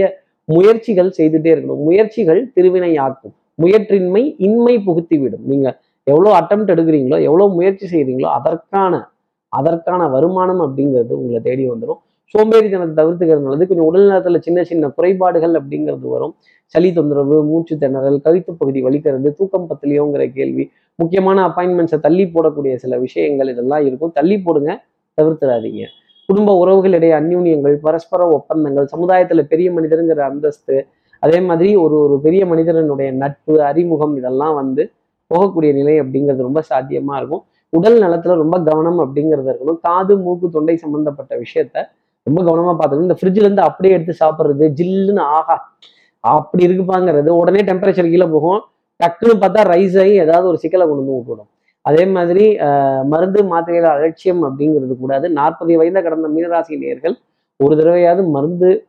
[0.50, 1.84] முயற்சிகள் செய்துட்டே இருக்கணும்.
[1.90, 5.68] முயற்சிகள் திருவினை ஆக்கும் முயற்றின்மை இன்மை புகுத்தி விடும் நீங்க
[6.08, 8.94] எவ்வளோ அட்டம் எடுக்கிறீங்களோ எவ்வளோ முயற்சி செய்கிறீங்களோ அதற்கான
[9.54, 12.02] அதற்கான வருமானம் அப்படிங்கிறது உங்களை தேடி வந்துடும்
[12.34, 16.34] சோம்பேறித்தனத்தை தவிர்த்துக்கிறது நல்லது கொஞ்சம் உடல் நலத்துல சின்ன சின்ன குறைபாடுகள் அப்படிங்கிறது வரும்.
[16.74, 20.64] சளி தொந்தரவு மூச்சு திணறல் கவித்து பகுதி வலிக்கிறது தூக்கம் பத்திலையோங்கிற கேள்வி
[21.00, 24.14] முக்கியமான அப்பாயின்மெண்ட்ஸை தள்ளி போடக்கூடிய சில விஷயங்கள் இதெல்லாம் இருக்கும்.
[24.18, 24.72] தள்ளி போடுங்க
[25.18, 25.84] தவிர்த்துடாதீங்க
[26.30, 30.76] குடும்ப உறவுகளிடையே அந்யூன்யங்கள் பரஸ்பர ஒப்பந்தங்கள் சமுதாயத்துல பெரிய மனிதருங்கிற அந்தஸ்து
[31.24, 34.84] அதே மாதிரி ஒரு ஒரு பெரிய மனிதனுடைய நட்பு அறிமுகம் இதெல்லாம் வந்து
[35.32, 37.44] போகக்கூடிய நிலை அப்படிங்கிறது ரொம்ப சாத்தியமா இருக்கும்.
[37.74, 39.80] உடல் நலத்துல ரொம்ப கவனம் அப்படிங்கிறது இருக்கணும்.
[39.82, 41.78] காது மூக்கு தொண்டை சம்பந்தப்பட்ட விஷயத்த
[42.24, 43.02] ரொம்ப கவனமா பார்த்துக்கணும்.
[43.02, 45.78] இந்த ஃப்ரிட்ஜ்ல இருந்து அப்படியே எடுத்து சாப்பிட்றது ஜில்லுன்னு ஆகா
[46.20, 48.62] அப்படி இருக்குப்பாங்கிறது உடனே டெம்பரேச்சர் கீழே போகும்.
[49.04, 51.50] டக்குன்னு பார்த்தா ரைஸ் ஆகி ஏதாவது ஒரு சிக்கலை கொண்டு வந்து விட்டுவிடும்
[51.82, 52.58] அதே மாதிரி
[53.04, 55.30] மருந்து மாத்திரைகள் அலட்சியம் அப்படிங்கிறது கூடாது.
[55.30, 57.16] நாற்பது வயதை கடந்த மீனராசி நேர்கள்
[57.56, 58.86] ஒரு தடவையாவது மருந்து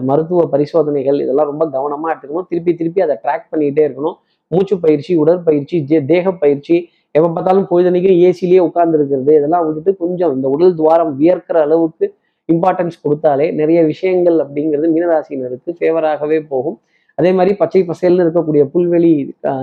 [0.00, 2.46] மருத்துவ பரிசோதனைகள் இதெல்லாம் ரொம்ப கவனமாக எடுத்துக்கணும்.
[2.48, 4.14] திருப்பி திருப்பி அதை ட்ராக் பண்ணிக்கிட்டே இருக்கணும்.
[4.46, 10.34] மூச்சு பயிற்சி உடற்பயிற்சி ஜே- தேக பயிற்சி எப்போ பார்த்தாலும் பொழுதனைக்கும் ஏசிலேயே உட்கார்ந்து இருக்கிறது இதெல்லாம் வந்துட்டு கொஞ்சம்
[10.34, 12.14] இந்த உடல் துவாரம் வியர்க்கிற அளவுக்கு
[12.48, 16.78] இம்பார்ட்டன்ஸ் கொடுத்தாலே நிறைய விஷயங்கள் அப்படிங்கிறது மீனராசினருக்கு ஃபேவராகவே போகும்.
[17.18, 19.12] அதே மாதிரி பச்சை பசேல்னு இருக்கக்கூடிய புல்வெளி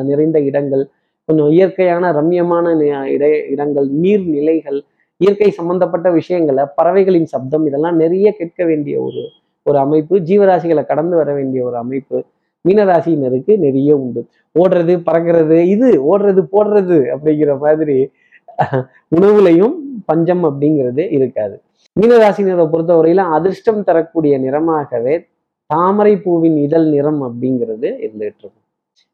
[0.10, 0.84] நிறைந்த இடங்கள்
[1.30, 2.66] கொஞ்சம் இயற்கையான ரம்யமான
[3.16, 4.80] இட இடங்கள் நீர்நிலைகள்
[5.22, 9.22] இயற்கை சம்பந்தப்பட்ட விஷயங்களை பறவைகளின் சப்தம் இதெல்லாம் நிறைய கேட்க வேண்டிய ஒரு
[9.66, 10.16] ஒரு அமைப்பு.
[10.30, 12.18] ஜீவராசிகளை கடந்து வர வேண்டிய ஒரு அமைப்பு
[12.66, 14.22] மீனராசினருக்கு நிறைய உண்டு.
[14.56, 17.98] ஓடுறது பறக்கிறது இது ஓடுறது போடுறது அப்படிங்கிற மாதிரி
[19.16, 19.76] உணவுலையும்
[20.10, 21.56] பஞ்சம் அப்படிங்கிறது இருக்காது.
[22.00, 25.16] மீனராசினரை பொறுத்தவரையில அதிர்ஷ்டம் தரக்கூடிய நிறமாகவே
[25.66, 28.56] தாமரை பூவின் இதழ் நிறம் அப்படிங்கிறது இருந்துகிட்டு இருக்கும்.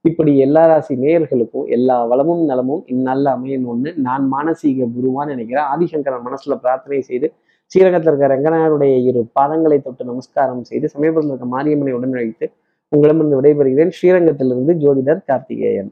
[0.01, 5.67] இப்படி எல்லா ராசி நேயர்களுக்கும் எல்லா வளமும் நலமும் இந்நாளில் அமையணும்னு நான் மானசீக குருவான்னு நினைக்கிறேன்.
[5.73, 7.29] ஆதிசங்கரன் மனசுல பிரார்த்தனை செய்து
[7.71, 12.47] ஸ்ரீரங்கத்தில் இருக்க ரங்கனாருடைய இரு பாதங்களை தொட்டு நமஸ்காரம் செய்து சமீபத்தில் இருக்க மாரியம்மனை உடனழைத்து
[12.91, 13.93] உங்களிடமிருந்து விடைபெறுகிறேன்.
[13.97, 15.91] ஸ்ரீரங்கத்திலிருந்து ஜோதிடர் கார்த்திகேயன்.